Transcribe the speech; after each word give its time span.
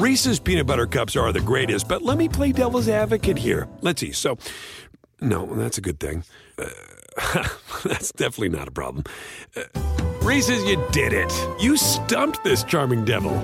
Reese's 0.00 0.40
peanut 0.40 0.66
butter 0.66 0.86
cups 0.86 1.14
are 1.14 1.30
the 1.30 1.42
greatest, 1.42 1.86
but 1.86 2.00
let 2.00 2.16
me 2.16 2.26
play 2.26 2.52
devil's 2.52 2.88
advocate 2.88 3.36
here. 3.36 3.68
Let's 3.82 4.00
see. 4.00 4.12
So, 4.12 4.38
no, 5.20 5.44
that's 5.54 5.76
a 5.76 5.82
good 5.82 6.00
thing. 6.00 6.24
Uh, 6.56 7.46
that's 7.84 8.10
definitely 8.12 8.48
not 8.48 8.66
a 8.66 8.70
problem. 8.70 9.04
Uh, 9.54 9.64
Reese's, 10.22 10.64
you 10.64 10.82
did 10.90 11.12
it. 11.12 11.30
You 11.60 11.76
stumped 11.76 12.42
this 12.44 12.64
charming 12.64 13.04
devil. 13.04 13.36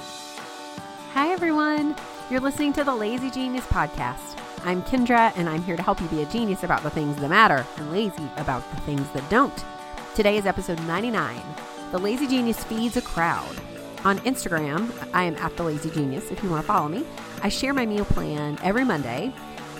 Hi, 0.00 1.28
everyone. 1.28 1.94
You're 2.28 2.40
listening 2.40 2.72
to 2.72 2.82
the 2.82 2.92
Lazy 2.92 3.30
Genius 3.30 3.66
Podcast. 3.66 4.36
I'm 4.64 4.82
Kendra, 4.82 5.32
and 5.36 5.48
I'm 5.48 5.62
here 5.62 5.76
to 5.76 5.82
help 5.82 6.00
you 6.00 6.08
be 6.08 6.22
a 6.22 6.26
genius 6.26 6.64
about 6.64 6.82
the 6.82 6.90
things 6.90 7.14
that 7.18 7.28
matter 7.28 7.64
and 7.76 7.92
lazy 7.92 8.28
about 8.38 8.68
the 8.74 8.80
things 8.80 9.08
that 9.10 9.30
don't. 9.30 9.64
Today 10.16 10.38
is 10.38 10.44
episode 10.44 10.84
99 10.88 11.40
The 11.92 11.98
Lazy 11.98 12.26
Genius 12.26 12.64
Feeds 12.64 12.96
a 12.96 13.00
Crowd. 13.00 13.56
On 14.04 14.18
Instagram, 14.20 14.92
I 15.14 15.24
am 15.24 15.34
at 15.36 15.56
The 15.56 15.62
Lazy 15.62 15.88
Genius 15.88 16.30
if 16.30 16.42
you 16.42 16.50
want 16.50 16.60
to 16.60 16.66
follow 16.66 16.88
me. 16.88 17.06
I 17.42 17.48
share 17.48 17.72
my 17.72 17.86
meal 17.86 18.04
plan 18.04 18.58
every 18.62 18.84
Monday 18.84 19.32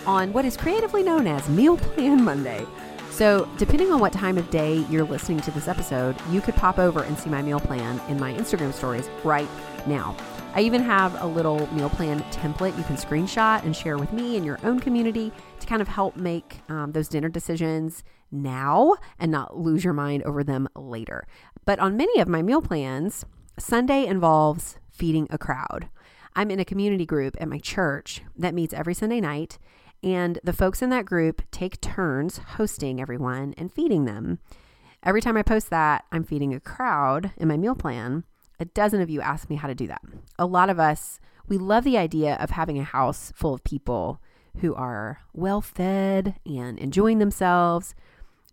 on 0.07 0.33
what 0.33 0.45
is 0.45 0.57
creatively 0.57 1.03
known 1.03 1.27
as 1.27 1.47
Meal 1.47 1.77
Plan 1.77 2.23
Monday. 2.23 2.65
So, 3.11 3.47
depending 3.57 3.91
on 3.91 3.99
what 3.99 4.13
time 4.13 4.39
of 4.39 4.49
day 4.49 4.83
you're 4.89 5.05
listening 5.05 5.41
to 5.41 5.51
this 5.51 5.67
episode, 5.67 6.15
you 6.31 6.41
could 6.41 6.55
pop 6.55 6.79
over 6.79 7.03
and 7.03 7.17
see 7.19 7.29
my 7.29 7.43
meal 7.43 7.59
plan 7.59 8.01
in 8.09 8.19
my 8.19 8.33
Instagram 8.33 8.73
stories 8.73 9.07
right 9.23 9.47
now. 9.85 10.17
I 10.55 10.61
even 10.61 10.81
have 10.81 11.21
a 11.21 11.27
little 11.27 11.71
meal 11.73 11.89
plan 11.89 12.21
template 12.31 12.75
you 12.77 12.83
can 12.85 12.95
screenshot 12.95 13.63
and 13.63 13.75
share 13.75 13.97
with 13.97 14.11
me 14.11 14.37
and 14.37 14.45
your 14.45 14.57
own 14.63 14.79
community 14.79 15.31
to 15.59 15.67
kind 15.67 15.83
of 15.83 15.87
help 15.87 16.15
make 16.15 16.61
um, 16.67 16.93
those 16.93 17.09
dinner 17.09 17.29
decisions 17.29 18.03
now 18.31 18.95
and 19.19 19.31
not 19.31 19.55
lose 19.55 19.83
your 19.83 19.93
mind 19.93 20.23
over 20.23 20.43
them 20.43 20.67
later. 20.75 21.27
But 21.65 21.79
on 21.79 21.95
many 21.95 22.19
of 22.19 22.27
my 22.27 22.41
meal 22.41 22.61
plans, 22.61 23.25
Sunday 23.57 24.05
involves 24.05 24.79
feeding 24.91 25.27
a 25.29 25.37
crowd. 25.37 25.87
I'm 26.35 26.51
in 26.51 26.59
a 26.59 26.65
community 26.65 27.05
group 27.05 27.37
at 27.39 27.47
my 27.47 27.59
church 27.59 28.21
that 28.37 28.53
meets 28.53 28.73
every 28.73 28.93
Sunday 28.93 29.21
night, 29.21 29.57
and 30.03 30.39
the 30.43 30.51
folks 30.51 30.81
in 30.81 30.89
that 30.89 31.05
group 31.05 31.41
take 31.51 31.79
turns 31.79 32.39
hosting 32.57 32.99
everyone 32.99 33.53
and 33.57 33.71
feeding 33.71 34.03
them. 34.03 34.39
Every 35.03 35.21
time 35.21 35.37
I 35.37 35.41
post 35.41 35.69
that, 35.69 36.03
I'm 36.11 36.25
feeding 36.25 36.53
a 36.53 36.59
crowd 36.59 37.31
in 37.37 37.47
my 37.47 37.55
meal 37.55 37.75
plan. 37.75 38.25
A 38.59 38.65
dozen 38.65 38.99
of 38.99 39.09
you 39.09 39.21
ask 39.21 39.49
me 39.49 39.55
how 39.55 39.69
to 39.69 39.75
do 39.75 39.87
that. 39.87 40.01
A 40.37 40.45
lot 40.45 40.69
of 40.69 40.77
us, 40.77 41.21
we 41.47 41.57
love 41.57 41.85
the 41.85 41.97
idea 41.97 42.35
of 42.35 42.49
having 42.49 42.77
a 42.77 42.83
house 42.83 43.31
full 43.35 43.53
of 43.53 43.63
people 43.63 44.21
who 44.57 44.75
are 44.75 45.21
well 45.33 45.61
fed 45.61 46.35
and 46.45 46.77
enjoying 46.77 47.19
themselves, 47.19 47.95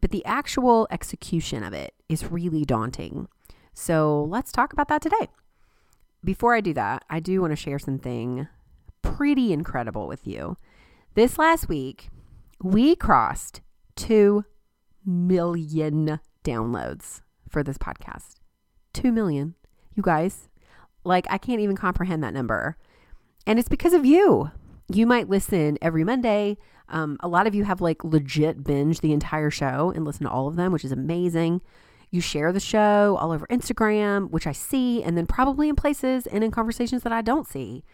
but 0.01 0.13
the 0.13 0.25
actual 0.25 0.87
execution 0.93 1.65
of 1.65 1.73
it 1.73 1.93
is 2.09 2.31
really 2.31 2.65
daunting. 2.65 3.27
So 3.75 4.25
let's 4.29 4.53
talk 4.53 4.73
about 4.73 4.89
that 4.89 5.03
today. 5.03 5.29
Before 6.25 6.55
I 6.55 6.61
do 6.61 6.73
that, 6.75 7.05
I 7.11 7.21
do 7.21 7.41
want 7.41 7.53
to 7.53 7.57
share 7.57 7.79
something 7.79 8.47
pretty 9.03 9.53
incredible 9.53 10.07
with 10.07 10.27
you. 10.27 10.57
This 11.15 11.39
last 11.39 11.69
week, 11.69 12.09
we 12.63 12.95
crossed 12.95 13.61
2 13.97 14.45
million 15.05 16.21
downloads 16.45 17.23
for 17.49 17.63
this 17.63 17.79
podcast. 17.79 18.37
2 18.95 19.11
million. 19.11 19.55
You 19.95 20.03
guys, 20.03 20.49
like, 21.05 21.27
I 21.29 21.39
can't 21.39 21.61
even 21.61 21.77
comprehend 21.77 22.23
that 22.23 22.35
number. 22.35 22.77
And 23.47 23.59
it's 23.59 23.69
because 23.69 23.93
of 23.93 24.07
you. 24.07 24.51
You 24.93 25.07
might 25.07 25.29
listen 25.29 25.79
every 25.83 26.05
Monday. 26.05 26.59
Um, 26.89 27.17
a 27.21 27.29
lot 27.29 27.47
of 27.47 27.55
you 27.55 27.65
have 27.65 27.81
like 27.81 28.05
legit 28.05 28.63
binge 28.65 29.01
the 29.01 29.13
entire 29.13 29.51
show 29.51 29.93
and 29.95 30.05
listen 30.05 30.25
to 30.25 30.31
all 30.31 30.49
of 30.49 30.57
them, 30.57 30.73
which 30.73 30.85
is 30.85 30.93
amazing. 30.93 31.63
You 32.13 32.21
share 32.21 32.53
the 32.53 32.61
show 32.61 33.17
all 33.19 33.33
over 33.33 33.47
Instagram, 33.47 34.31
which 34.31 34.47
I 34.47 34.53
see, 34.53 35.03
and 35.03 35.17
then 35.17 35.27
probably 35.27 35.71
in 35.71 35.77
places 35.77 36.27
and 36.27 36.45
in 36.45 36.51
conversations 36.51 37.03
that 37.05 37.13
I 37.13 37.23
don't 37.23 37.49
see. 37.49 37.85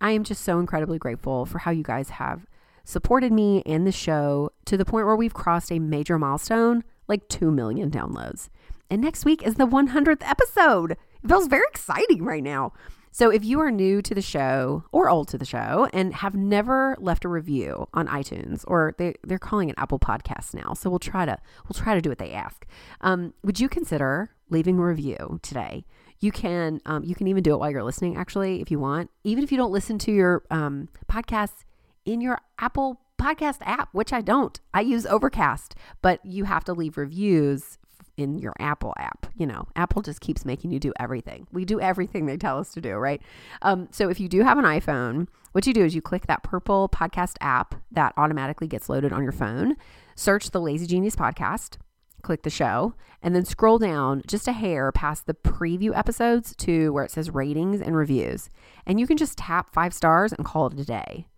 I 0.00 0.12
am 0.12 0.22
just 0.22 0.44
so 0.44 0.60
incredibly 0.60 0.96
grateful 0.96 1.44
for 1.44 1.58
how 1.58 1.72
you 1.72 1.82
guys 1.82 2.10
have 2.10 2.46
supported 2.84 3.32
me 3.32 3.64
and 3.66 3.84
the 3.84 3.90
show 3.90 4.50
to 4.66 4.76
the 4.76 4.84
point 4.84 5.06
where 5.06 5.16
we've 5.16 5.34
crossed 5.34 5.72
a 5.72 5.80
major 5.80 6.20
milestone 6.20 6.84
like 7.08 7.28
2 7.28 7.50
million 7.50 7.90
downloads. 7.90 8.48
And 8.88 9.02
next 9.02 9.24
week 9.24 9.42
is 9.42 9.56
the 9.56 9.66
100th 9.66 10.22
episode. 10.22 10.92
It 10.92 11.28
feels 11.28 11.48
very 11.48 11.66
exciting 11.68 12.22
right 12.22 12.44
now. 12.44 12.74
So 13.14 13.30
if 13.30 13.44
you 13.44 13.60
are 13.60 13.70
new 13.70 14.02
to 14.02 14.12
the 14.12 14.20
show 14.20 14.82
or 14.90 15.08
old 15.08 15.28
to 15.28 15.38
the 15.38 15.44
show 15.44 15.88
and 15.92 16.12
have 16.14 16.34
never 16.34 16.96
left 16.98 17.24
a 17.24 17.28
review 17.28 17.86
on 17.94 18.08
iTunes 18.08 18.64
or 18.66 18.96
they, 18.98 19.14
they're 19.22 19.38
calling 19.38 19.68
it 19.68 19.76
Apple 19.78 20.00
Podcasts 20.00 20.52
now, 20.52 20.74
so 20.74 20.90
we'll 20.90 20.98
try 20.98 21.24
to 21.24 21.38
we'll 21.62 21.80
try 21.80 21.94
to 21.94 22.00
do 22.00 22.08
what 22.08 22.18
they 22.18 22.32
ask. 22.32 22.66
Um, 23.02 23.32
would 23.44 23.60
you 23.60 23.68
consider 23.68 24.34
leaving 24.50 24.80
a 24.80 24.82
review 24.82 25.38
today? 25.42 25.84
You 26.18 26.32
can 26.32 26.80
um, 26.86 27.04
you 27.04 27.14
can 27.14 27.28
even 27.28 27.44
do 27.44 27.54
it 27.54 27.58
while 27.58 27.70
you're 27.70 27.84
listening. 27.84 28.16
Actually, 28.16 28.60
if 28.60 28.68
you 28.72 28.80
want, 28.80 29.12
even 29.22 29.44
if 29.44 29.52
you 29.52 29.58
don't 29.58 29.70
listen 29.70 29.96
to 29.98 30.10
your 30.10 30.42
um, 30.50 30.88
podcasts 31.08 31.62
in 32.04 32.20
your 32.20 32.40
Apple 32.58 33.00
Podcast 33.16 33.58
app, 33.60 33.90
which 33.92 34.12
I 34.12 34.22
don't. 34.22 34.58
I 34.74 34.80
use 34.80 35.06
Overcast, 35.06 35.76
but 36.02 36.18
you 36.26 36.44
have 36.46 36.64
to 36.64 36.72
leave 36.72 36.96
reviews 36.96 37.78
in 38.16 38.38
your 38.38 38.52
Apple 38.58 38.94
app. 38.98 39.26
You 39.36 39.46
know, 39.46 39.66
Apple 39.76 40.02
just 40.02 40.20
keeps 40.20 40.44
making 40.44 40.70
you 40.70 40.78
do 40.78 40.92
everything. 40.98 41.46
We 41.52 41.64
do 41.64 41.80
everything 41.80 42.26
they 42.26 42.36
tell 42.36 42.58
us 42.58 42.72
to 42.72 42.80
do, 42.80 42.94
right? 42.94 43.20
Um, 43.62 43.88
so 43.90 44.08
if 44.08 44.20
you 44.20 44.28
do 44.28 44.42
have 44.42 44.58
an 44.58 44.64
iPhone, 44.64 45.28
what 45.52 45.66
you 45.66 45.72
do 45.72 45.84
is 45.84 45.94
you 45.94 46.02
click 46.02 46.26
that 46.26 46.42
purple 46.42 46.88
podcast 46.88 47.36
app 47.40 47.74
that 47.92 48.12
automatically 48.16 48.66
gets 48.66 48.88
loaded 48.88 49.12
on 49.12 49.22
your 49.22 49.32
phone, 49.32 49.76
search 50.16 50.50
the 50.50 50.60
Lazy 50.60 50.86
Genius 50.86 51.16
podcast, 51.16 51.76
click 52.22 52.42
the 52.42 52.50
show, 52.50 52.94
and 53.22 53.34
then 53.34 53.44
scroll 53.44 53.78
down 53.78 54.22
just 54.26 54.48
a 54.48 54.52
hair 54.52 54.90
past 54.90 55.26
the 55.26 55.34
preview 55.34 55.96
episodes 55.96 56.54
to 56.56 56.92
where 56.92 57.04
it 57.04 57.10
says 57.10 57.30
ratings 57.30 57.80
and 57.80 57.96
reviews. 57.96 58.50
And 58.86 58.98
you 58.98 59.06
can 59.06 59.16
just 59.16 59.38
tap 59.38 59.72
five 59.72 59.94
stars 59.94 60.32
and 60.32 60.44
call 60.44 60.66
it 60.66 60.78
a 60.78 60.84
day. 60.84 61.28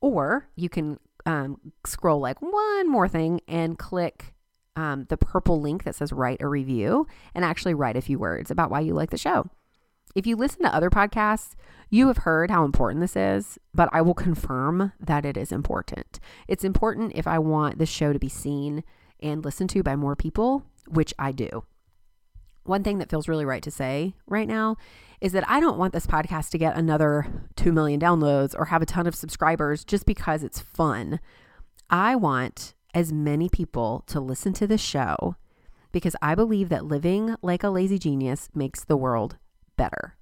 Or 0.00 0.48
you 0.54 0.68
can 0.68 0.98
um, 1.26 1.60
scroll 1.86 2.20
like 2.20 2.40
one 2.40 2.88
more 2.90 3.08
thing 3.08 3.40
and 3.48 3.78
click 3.78 4.34
um, 4.78 5.06
the 5.08 5.16
purple 5.16 5.60
link 5.60 5.82
that 5.82 5.96
says 5.96 6.12
write 6.12 6.40
a 6.40 6.46
review 6.46 7.08
and 7.34 7.44
actually 7.44 7.74
write 7.74 7.96
a 7.96 8.00
few 8.00 8.16
words 8.16 8.48
about 8.48 8.70
why 8.70 8.78
you 8.78 8.94
like 8.94 9.10
the 9.10 9.18
show. 9.18 9.50
If 10.14 10.24
you 10.24 10.36
listen 10.36 10.62
to 10.62 10.74
other 10.74 10.88
podcasts, 10.88 11.56
you 11.90 12.06
have 12.06 12.18
heard 12.18 12.50
how 12.50 12.64
important 12.64 13.00
this 13.00 13.16
is, 13.16 13.58
but 13.74 13.88
I 13.92 14.02
will 14.02 14.14
confirm 14.14 14.92
that 15.00 15.24
it 15.24 15.36
is 15.36 15.50
important. 15.50 16.20
It's 16.46 16.62
important 16.62 17.12
if 17.16 17.26
I 17.26 17.40
want 17.40 17.78
this 17.78 17.88
show 17.88 18.12
to 18.12 18.20
be 18.20 18.28
seen 18.28 18.84
and 19.20 19.44
listened 19.44 19.70
to 19.70 19.82
by 19.82 19.96
more 19.96 20.14
people, 20.14 20.64
which 20.86 21.12
I 21.18 21.32
do. 21.32 21.64
One 22.62 22.84
thing 22.84 22.98
that 22.98 23.10
feels 23.10 23.28
really 23.28 23.44
right 23.44 23.62
to 23.64 23.70
say 23.72 24.14
right 24.28 24.46
now 24.46 24.76
is 25.20 25.32
that 25.32 25.48
I 25.48 25.58
don't 25.58 25.78
want 25.78 25.92
this 25.92 26.06
podcast 26.06 26.50
to 26.50 26.58
get 26.58 26.76
another 26.76 27.26
2 27.56 27.72
million 27.72 27.98
downloads 27.98 28.54
or 28.56 28.66
have 28.66 28.82
a 28.82 28.86
ton 28.86 29.08
of 29.08 29.16
subscribers 29.16 29.84
just 29.84 30.06
because 30.06 30.44
it's 30.44 30.60
fun. 30.60 31.18
I 31.90 32.14
want 32.14 32.74
as 32.98 33.12
many 33.12 33.48
people 33.48 34.02
to 34.08 34.18
listen 34.18 34.52
to 34.52 34.66
the 34.66 34.76
show 34.76 35.36
because 35.92 36.16
I 36.20 36.34
believe 36.34 36.68
that 36.68 36.84
living 36.84 37.36
like 37.42 37.62
a 37.62 37.70
lazy 37.70 37.96
genius 37.96 38.48
makes 38.56 38.82
the 38.82 38.96
world 38.96 39.36
better. 39.76 40.16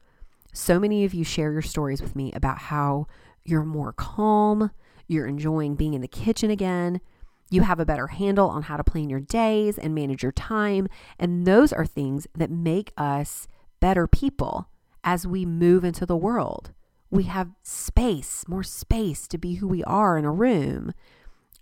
So 0.53 0.79
many 0.79 1.03
of 1.07 1.15
you 1.15 1.25
share 1.25 1.53
your 1.53 1.63
stories 1.63 2.03
with 2.03 2.15
me 2.15 2.33
about 2.35 2.59
how 2.59 3.07
you're 3.45 3.65
more 3.65 3.95
calm, 3.95 4.71
you're 5.07 5.27
enjoying 5.27 5.75
being 5.75 5.95
in 5.95 6.03
the 6.03 6.07
kitchen 6.07 6.51
again, 6.51 7.01
you 7.49 7.63
have 7.63 7.81
a 7.81 7.87
better 7.87 8.09
handle 8.09 8.51
on 8.51 8.65
how 8.65 8.77
to 8.77 8.85
plan 8.85 9.09
your 9.09 9.21
days 9.21 9.79
and 9.79 9.95
manage 9.95 10.23
your 10.23 10.33
time. 10.33 10.87
And 11.19 11.47
those 11.47 11.73
are 11.73 11.87
things 11.87 12.27
that 12.35 12.51
make 12.51 12.93
us 12.99 13.49
better 13.81 14.07
people 14.07 14.69
as 15.03 15.27
we 15.27 15.47
move 15.47 15.83
into 15.83 16.05
the 16.05 16.17
world. 16.17 16.73
We 17.11 17.23
have 17.23 17.53
space, 17.63 18.45
more 18.47 18.65
space 18.65 19.27
to 19.29 19.39
be 19.39 19.55
who 19.55 19.67
we 19.67 19.83
are 19.85 20.19
in 20.19 20.27
a 20.27 20.31
room. 20.31 20.93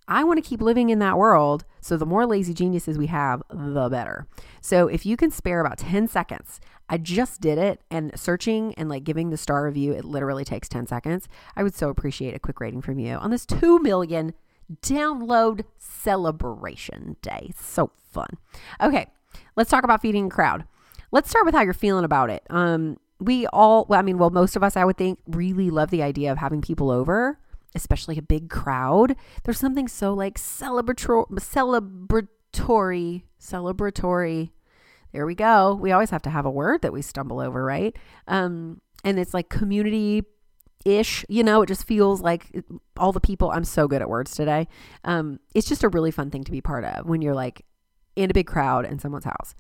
I 0.07 0.25
want 0.25 0.43
to 0.43 0.49
keep 0.49 0.61
living 0.61 0.91
in 0.91 0.99
that 0.99 1.17
world. 1.17 1.65
So 1.81 1.97
the 1.97 2.07
more 2.07 2.27
lazy 2.27 2.55
geniuses 2.55 2.99
we 2.99 3.07
have, 3.07 3.43
the 3.51 3.89
better. 3.89 4.27
So 4.61 4.89
if 4.89 5.07
you 5.07 5.17
can 5.17 5.31
spare 5.31 5.61
about 5.61 5.79
10 5.79 6.09
seconds, 6.09 6.61
I 6.89 6.99
just 6.99 7.41
did 7.41 7.59
it 7.59 7.81
and 7.91 8.19
searching 8.19 8.75
and 8.75 8.89
like 8.89 9.05
giving 9.05 9.31
the 9.31 9.37
star 9.37 9.65
review, 9.65 9.93
it 9.93 10.05
literally 10.05 10.45
takes 10.45 10.69
10 10.69 10.87
seconds. 10.87 11.29
I 11.57 11.63
would 11.63 11.75
so 11.75 11.89
appreciate 11.89 12.35
a 12.35 12.39
quick 12.39 12.61
rating 12.61 12.83
from 12.83 12.99
you 12.99 13.15
on 13.15 13.31
this 13.31 13.47
2 13.47 13.79
million 13.79 14.35
download 14.83 15.65
celebration 15.79 17.17
day. 17.23 17.53
So 17.57 17.91
fun. 18.11 18.39
Okay, 18.81 19.07
let's 19.57 19.71
talk 19.71 19.85
about 19.85 20.03
feeding 20.03 20.27
a 20.27 20.31
crowd. 20.31 20.65
Let's 21.11 21.31
start 21.31 21.47
with 21.47 21.55
how 21.55 21.63
you're 21.63 21.73
feeling 21.73 22.05
about 22.05 22.31
it. 22.31 22.43
Um, 22.51 22.99
we 23.21 23.47
all, 23.49 23.87
well, 23.89 23.99
I 23.99 24.03
mean, 24.03 24.19
well, 24.19 24.31
most 24.31 24.57
of 24.57 24.63
us, 24.63 24.77
I 24.77 24.85
would 24.85 24.97
think, 24.97 25.19
really 25.27 25.71
love 25.71 25.91
the 25.91 26.03
idea 26.03 26.33
of 26.33 26.39
having 26.39 26.61
people 26.61 26.91
over, 26.91 27.39
especially 27.75 28.19
a 28.19 28.23
big 28.23 28.49
crowd. 28.51 29.17
There's 29.45 29.59
something 29.59 29.89
so 29.89 30.15
like 30.15 30.39
celebratory, 30.39 31.27
celebratory, 32.55 33.23
celebratory. 33.41 34.51
There 35.13 35.27
we 35.27 35.35
go. 35.35 35.75
We 35.75 35.93
always 35.93 36.11
have 36.11 36.23
to 36.23 36.31
have 36.31 36.47
a 36.47 36.51
word 36.51 36.83
that 36.83 36.93
we 36.93 37.03
stumble 37.03 37.41
over, 37.41 37.65
right? 37.65 37.97
Um, 38.27 38.81
and 39.05 39.19
it's 39.19 39.35
like 39.35 39.49
community 39.49 40.25
ish 40.85 41.25
you 41.29 41.43
know 41.43 41.63
it 41.63 41.67
just 41.67 41.87
feels 41.87 42.21
like 42.21 42.47
all 42.99 43.11
the 43.11 43.21
people 43.21 43.51
i'm 43.51 43.65
so 43.65 43.89
good 43.89 44.03
at 44.03 44.09
words 44.09 44.35
today 44.35 44.69
um, 45.05 45.41
it's 45.55 45.69
just 45.69 45.83
a 45.83 45.89
really 45.89 46.11
fun 46.11 46.31
thing 46.31 46.45
to 46.45 46.53
be 46.53 46.61
part 46.61 46.85
of 46.85 47.07
when 47.07 47.23
you're 47.23 47.35
like 47.35 47.65
in 48.17 48.31
a 48.31 48.35
big 48.35 48.47
crowd 48.47 48.85
in 48.85 48.99
someone's 48.99 49.25
house 49.25 49.55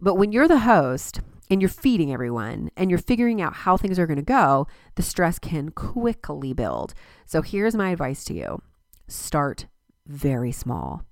but 0.00 0.16
when 0.16 0.32
you're 0.32 0.48
the 0.48 0.60
host 0.60 1.20
and 1.50 1.60
you're 1.60 1.68
feeding 1.68 2.12
everyone 2.12 2.70
and 2.76 2.90
you're 2.90 2.98
figuring 2.98 3.40
out 3.40 3.54
how 3.54 3.76
things 3.76 3.98
are 3.98 4.06
going 4.06 4.16
to 4.16 4.22
go, 4.22 4.66
the 4.96 5.02
stress 5.02 5.38
can 5.38 5.70
quickly 5.70 6.52
build. 6.52 6.94
So 7.24 7.42
here's 7.42 7.74
my 7.74 7.90
advice 7.90 8.24
to 8.24 8.34
you 8.34 8.62
start 9.08 9.66
very 10.06 10.52
small, 10.52 11.02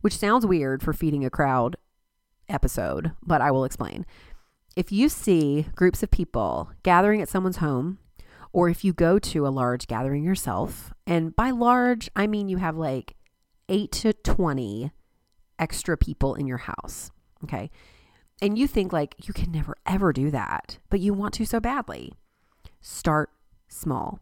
which 0.00 0.16
sounds 0.16 0.46
weird 0.46 0.82
for 0.82 0.92
feeding 0.92 1.24
a 1.24 1.30
crowd 1.30 1.76
episode, 2.48 3.12
but 3.24 3.40
I 3.40 3.50
will 3.50 3.64
explain. 3.64 4.06
If 4.74 4.92
you 4.92 5.08
see 5.08 5.66
groups 5.74 6.02
of 6.02 6.10
people 6.10 6.70
gathering 6.82 7.22
at 7.22 7.28
someone's 7.28 7.58
home, 7.58 7.98
or 8.52 8.68
if 8.68 8.84
you 8.84 8.92
go 8.92 9.18
to 9.18 9.46
a 9.46 9.48
large 9.48 9.86
gathering 9.86 10.24
yourself, 10.24 10.92
and 11.06 11.34
by 11.34 11.50
large, 11.50 12.10
I 12.16 12.26
mean 12.26 12.48
you 12.48 12.58
have 12.58 12.76
like 12.76 13.16
eight 13.68 13.92
to 13.92 14.12
20 14.12 14.92
extra 15.58 15.96
people 15.96 16.34
in 16.34 16.46
your 16.46 16.58
house. 16.58 17.10
Okay 17.44 17.70
and 18.40 18.58
you 18.58 18.66
think 18.66 18.92
like 18.92 19.14
you 19.26 19.32
can 19.32 19.50
never 19.50 19.76
ever 19.86 20.12
do 20.12 20.30
that, 20.30 20.78
but 20.90 21.00
you 21.00 21.14
want 21.14 21.34
to 21.34 21.46
so 21.46 21.60
badly, 21.60 22.12
start 22.80 23.30
small. 23.68 24.20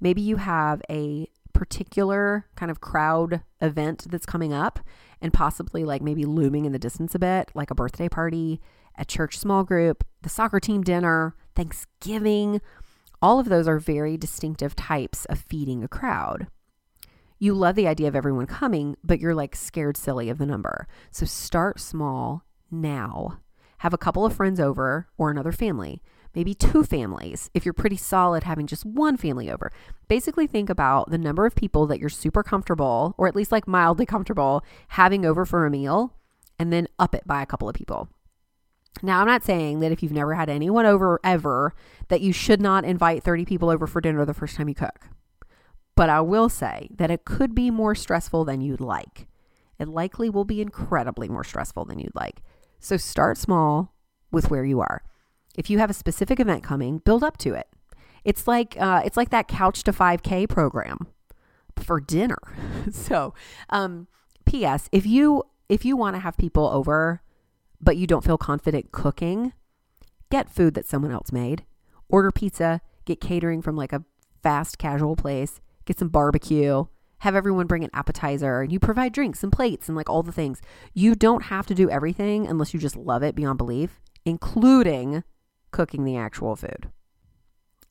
Maybe 0.00 0.20
you 0.20 0.36
have 0.36 0.80
a 0.88 1.28
particular 1.52 2.46
kind 2.54 2.70
of 2.70 2.80
crowd 2.80 3.42
event 3.60 4.06
that's 4.08 4.26
coming 4.26 4.52
up 4.52 4.78
and 5.20 5.32
possibly 5.32 5.84
like 5.84 6.00
maybe 6.00 6.24
looming 6.24 6.66
in 6.66 6.72
the 6.72 6.78
distance 6.78 7.14
a 7.16 7.18
bit, 7.18 7.50
like 7.54 7.70
a 7.70 7.74
birthday 7.74 8.08
party, 8.08 8.60
a 8.96 9.04
church 9.04 9.36
small 9.36 9.64
group, 9.64 10.04
the 10.22 10.28
soccer 10.28 10.60
team 10.60 10.82
dinner, 10.82 11.34
Thanksgiving. 11.56 12.60
All 13.20 13.40
of 13.40 13.48
those 13.48 13.66
are 13.66 13.80
very 13.80 14.16
distinctive 14.16 14.76
types 14.76 15.24
of 15.24 15.40
feeding 15.40 15.82
a 15.82 15.88
crowd. 15.88 16.46
You 17.40 17.54
love 17.54 17.74
the 17.74 17.88
idea 17.88 18.06
of 18.06 18.14
everyone 18.14 18.46
coming, 18.46 18.96
but 19.02 19.18
you're 19.18 19.34
like 19.34 19.56
scared 19.56 19.96
silly 19.96 20.28
of 20.28 20.38
the 20.38 20.46
number. 20.46 20.86
So 21.10 21.26
start 21.26 21.80
small 21.80 22.44
now 22.70 23.40
have 23.78 23.94
a 23.94 23.98
couple 23.98 24.24
of 24.24 24.34
friends 24.34 24.60
over 24.60 25.08
or 25.16 25.30
another 25.30 25.52
family, 25.52 26.02
maybe 26.34 26.54
two 26.54 26.84
families 26.84 27.50
if 27.54 27.64
you're 27.64 27.72
pretty 27.72 27.96
solid 27.96 28.44
having 28.44 28.66
just 28.66 28.84
one 28.84 29.16
family 29.16 29.50
over. 29.50 29.72
Basically, 30.08 30.46
think 30.46 30.70
about 30.70 31.10
the 31.10 31.18
number 31.18 31.46
of 31.46 31.54
people 31.54 31.86
that 31.86 31.98
you're 31.98 32.08
super 32.08 32.42
comfortable, 32.42 33.14
or 33.18 33.26
at 33.26 33.36
least 33.36 33.52
like 33.52 33.66
mildly 33.66 34.06
comfortable, 34.06 34.64
having 34.88 35.24
over 35.24 35.44
for 35.44 35.66
a 35.66 35.70
meal, 35.70 36.14
and 36.58 36.72
then 36.72 36.88
up 36.98 37.14
it 37.14 37.26
by 37.26 37.42
a 37.42 37.46
couple 37.46 37.68
of 37.68 37.74
people. 37.74 38.08
Now, 39.02 39.20
I'm 39.20 39.26
not 39.26 39.44
saying 39.44 39.80
that 39.80 39.92
if 39.92 40.02
you've 40.02 40.12
never 40.12 40.34
had 40.34 40.48
anyone 40.48 40.86
over 40.86 41.20
ever, 41.22 41.74
that 42.08 42.20
you 42.20 42.32
should 42.32 42.60
not 42.60 42.84
invite 42.84 43.22
30 43.22 43.44
people 43.44 43.70
over 43.70 43.86
for 43.86 44.00
dinner 44.00 44.24
the 44.24 44.34
first 44.34 44.56
time 44.56 44.68
you 44.68 44.74
cook. 44.74 45.08
But 45.94 46.10
I 46.10 46.20
will 46.20 46.48
say 46.48 46.88
that 46.96 47.10
it 47.10 47.24
could 47.24 47.54
be 47.54 47.70
more 47.70 47.94
stressful 47.94 48.44
than 48.44 48.60
you'd 48.60 48.80
like. 48.80 49.28
It 49.78 49.88
likely 49.88 50.28
will 50.28 50.44
be 50.44 50.60
incredibly 50.60 51.28
more 51.28 51.44
stressful 51.44 51.84
than 51.84 51.98
you'd 51.98 52.14
like. 52.14 52.42
So 52.78 52.96
start 52.96 53.38
small 53.38 53.94
with 54.30 54.50
where 54.50 54.64
you 54.64 54.80
are. 54.80 55.02
If 55.56 55.70
you 55.70 55.78
have 55.78 55.90
a 55.90 55.94
specific 55.94 56.38
event 56.38 56.62
coming, 56.62 56.98
build 56.98 57.24
up 57.24 57.36
to 57.38 57.54
it. 57.54 57.68
It's 58.24 58.46
like 58.46 58.76
uh, 58.78 59.02
it's 59.04 59.16
like 59.16 59.30
that 59.30 59.48
couch 59.48 59.82
to 59.84 59.92
5K 59.92 60.48
program 60.48 61.06
for 61.76 62.00
dinner. 62.00 62.38
so, 62.92 63.34
um, 63.70 64.06
P.S. 64.44 64.88
If 64.92 65.06
you 65.06 65.44
if 65.68 65.84
you 65.84 65.96
want 65.96 66.16
to 66.16 66.20
have 66.20 66.36
people 66.36 66.68
over, 66.68 67.22
but 67.80 67.96
you 67.96 68.06
don't 68.06 68.24
feel 68.24 68.38
confident 68.38 68.92
cooking, 68.92 69.52
get 70.30 70.50
food 70.50 70.74
that 70.74 70.86
someone 70.86 71.12
else 71.12 71.32
made. 71.32 71.64
Order 72.08 72.30
pizza. 72.30 72.80
Get 73.04 73.20
catering 73.20 73.62
from 73.62 73.74
like 73.74 73.92
a 73.92 74.04
fast 74.42 74.76
casual 74.76 75.16
place. 75.16 75.60
Get 75.86 75.98
some 75.98 76.08
barbecue 76.08 76.84
have 77.20 77.34
everyone 77.34 77.66
bring 77.66 77.84
an 77.84 77.90
appetizer 77.92 78.62
and 78.62 78.72
you 78.72 78.78
provide 78.78 79.12
drinks 79.12 79.42
and 79.42 79.52
plates 79.52 79.88
and 79.88 79.96
like 79.96 80.08
all 80.08 80.22
the 80.22 80.32
things. 80.32 80.60
You 80.94 81.14
don't 81.14 81.44
have 81.44 81.66
to 81.66 81.74
do 81.74 81.90
everything 81.90 82.46
unless 82.46 82.72
you 82.72 82.80
just 82.80 82.96
love 82.96 83.22
it 83.22 83.34
beyond 83.34 83.58
belief, 83.58 84.00
including 84.24 85.24
cooking 85.70 86.04
the 86.04 86.16
actual 86.16 86.56
food. 86.56 86.90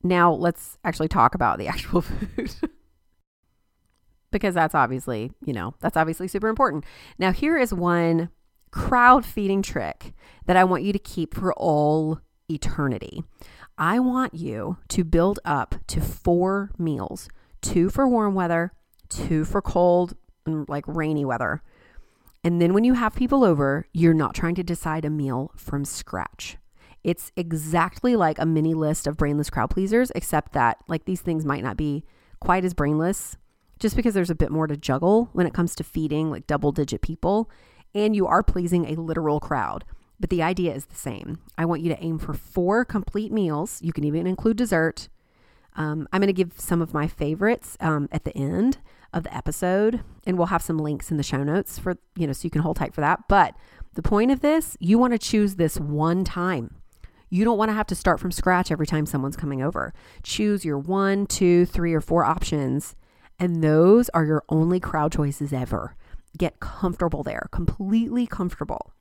Now, 0.04 0.32
let's 0.32 0.78
actually 0.84 1.08
talk 1.08 1.36
about 1.36 1.58
the 1.58 1.68
actual 1.68 2.02
food. 2.02 2.52
because 4.32 4.54
that's 4.54 4.76
obviously, 4.76 5.32
you 5.44 5.54
know, 5.54 5.76
that's 5.80 5.98
obviously 5.98 6.28
super 6.28 6.48
important. 6.48 6.86
Now, 7.18 7.32
here 7.32 7.58
is 7.58 7.74
one 7.74 8.30
crowd 8.72 9.26
feeding 9.26 9.62
trick 9.62 10.14
that 10.46 10.58
I 10.58 10.64
want 10.64 10.84
you 10.84 10.94
to 10.94 11.00
keep 11.00 11.34
for 11.34 11.54
all 11.54 12.20
eternity. 12.50 13.24
I 13.78 14.00
want 14.00 14.34
you 14.34 14.78
to 14.90 15.04
build 15.04 15.40
up 15.46 15.76
to 15.88 16.02
four 16.02 16.72
meals 16.78 17.30
two 17.62 17.90
for 17.90 18.08
warm 18.08 18.34
weather, 18.34 18.72
two 19.10 19.46
for 19.46 19.62
cold 19.62 20.16
and 20.46 20.68
like 20.70 20.88
rainy 20.88 21.26
weather. 21.26 21.62
And 22.44 22.62
then 22.62 22.74
when 22.74 22.84
you 22.84 22.94
have 22.94 23.16
people 23.16 23.44
over, 23.44 23.88
you're 23.94 24.14
not 24.14 24.36
trying 24.36 24.56
to 24.56 24.64
decide 24.64 25.06
a 25.06 25.10
meal 25.10 25.52
from 25.56 25.84
scratch. 25.86 26.58
It's 27.04 27.32
exactly 27.36 28.16
like 28.16 28.40
a 28.40 28.46
mini 28.46 28.74
list 28.74 29.08
of 29.08 29.18
brainless 29.18 29.50
crowd 29.50 29.70
pleasers, 29.70 30.12
except 30.16 30.54
that 30.54 30.78
like 30.88 31.06
these 31.06 31.22
things 31.22 31.46
might 31.46 31.64
not 31.64 31.78
be 31.78 32.04
quite 32.40 32.66
as 32.66 32.74
brainless 32.74 33.38
just 33.80 33.96
because 33.96 34.14
there's 34.14 34.30
a 34.30 34.36
bit 34.36 34.52
more 34.52 34.68
to 34.68 34.78
juggle 34.78 35.30
when 35.34 35.46
it 35.46 35.54
comes 35.54 35.76
to 35.76 35.84
feeding 35.84 36.32
like 36.32 36.48
double 36.48 36.72
digit 36.72 37.02
people 37.02 37.50
and 37.94 38.16
you 38.16 38.28
are 38.28 38.44
pleasing 38.44 38.86
a 38.86 39.00
literal 39.00 39.40
crowd. 39.40 39.86
But 40.20 40.30
the 40.30 40.42
idea 40.42 40.74
is 40.74 40.86
the 40.86 40.96
same. 40.96 41.40
I 41.58 41.66
want 41.66 41.82
you 41.82 41.90
to 41.90 42.04
aim 42.04 42.18
for 42.18 42.34
four 42.34 42.86
complete 42.86 43.32
meals. 43.32 43.82
You 43.82 43.94
can 43.94 44.04
even 44.04 44.26
include 44.26 44.58
dessert. 44.58 45.10
Um, 45.76 46.08
I'm 46.12 46.22
going 46.22 46.28
to 46.28 46.34
give 46.34 46.54
some 46.60 46.82
of 46.82 46.94
my 46.94 47.08
favorites 47.08 47.78
um, 47.80 48.10
at 48.12 48.24
the 48.24 48.36
end 48.36 48.80
of 49.14 49.24
the 49.24 49.36
episode, 49.36 50.02
and 50.26 50.38
we'll 50.38 50.48
have 50.48 50.62
some 50.62 50.78
links 50.78 51.12
in 51.12 51.18
the 51.18 51.24
show 51.24 51.44
notes 51.44 51.80
for, 51.80 51.98
you 52.16 52.28
know, 52.28 52.34
so 52.34 52.46
you 52.46 52.50
can 52.50 52.62
hold 52.62 52.78
tight 52.78 52.94
for 52.94 53.02
that. 53.02 53.22
But 53.28 53.56
the 53.94 54.02
point 54.02 54.32
of 54.32 54.42
this, 54.42 54.78
you 54.80 54.98
want 54.98 55.14
to 55.14 55.20
choose 55.20 55.56
this 55.56 55.80
one 55.80 56.24
time. 56.24 56.76
You 57.30 57.44
don't 57.44 57.58
want 57.58 57.70
to 57.70 57.76
have 57.76 57.88
to 57.88 57.96
start 57.96 58.20
from 58.20 58.32
scratch 58.32 58.72
every 58.72 58.88
time 58.88 59.06
someone's 59.06 59.36
coming 59.36 59.62
over. 59.62 59.94
Choose 60.24 60.64
your 60.64 60.78
one, 60.78 61.26
two, 61.26 61.66
three, 61.66 61.94
or 61.94 62.02
four 62.02 62.24
options, 62.24 62.96
and 63.40 63.64
those 63.64 64.10
are 64.10 64.26
your 64.26 64.44
only 64.50 64.80
crowd 64.80 65.12
choices 65.12 65.52
ever. 65.52 65.96
Get 66.38 66.60
comfortable 66.60 67.24
there, 67.24 67.48
completely 67.52 68.28
comfortable. 68.28 68.94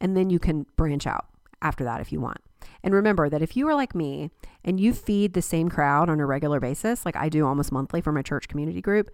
And 0.00 0.16
then 0.16 0.30
you 0.30 0.38
can 0.38 0.66
branch 0.76 1.06
out 1.06 1.26
after 1.60 1.84
that 1.84 2.00
if 2.00 2.12
you 2.12 2.20
want. 2.20 2.38
And 2.82 2.94
remember 2.94 3.28
that 3.28 3.42
if 3.42 3.56
you 3.56 3.68
are 3.68 3.74
like 3.74 3.94
me 3.94 4.30
and 4.64 4.78
you 4.78 4.92
feed 4.92 5.34
the 5.34 5.42
same 5.42 5.68
crowd 5.68 6.08
on 6.08 6.20
a 6.20 6.26
regular 6.26 6.60
basis, 6.60 7.04
like 7.04 7.16
I 7.16 7.28
do 7.28 7.46
almost 7.46 7.72
monthly 7.72 8.00
for 8.00 8.12
my 8.12 8.22
church 8.22 8.48
community 8.48 8.80
group, 8.80 9.10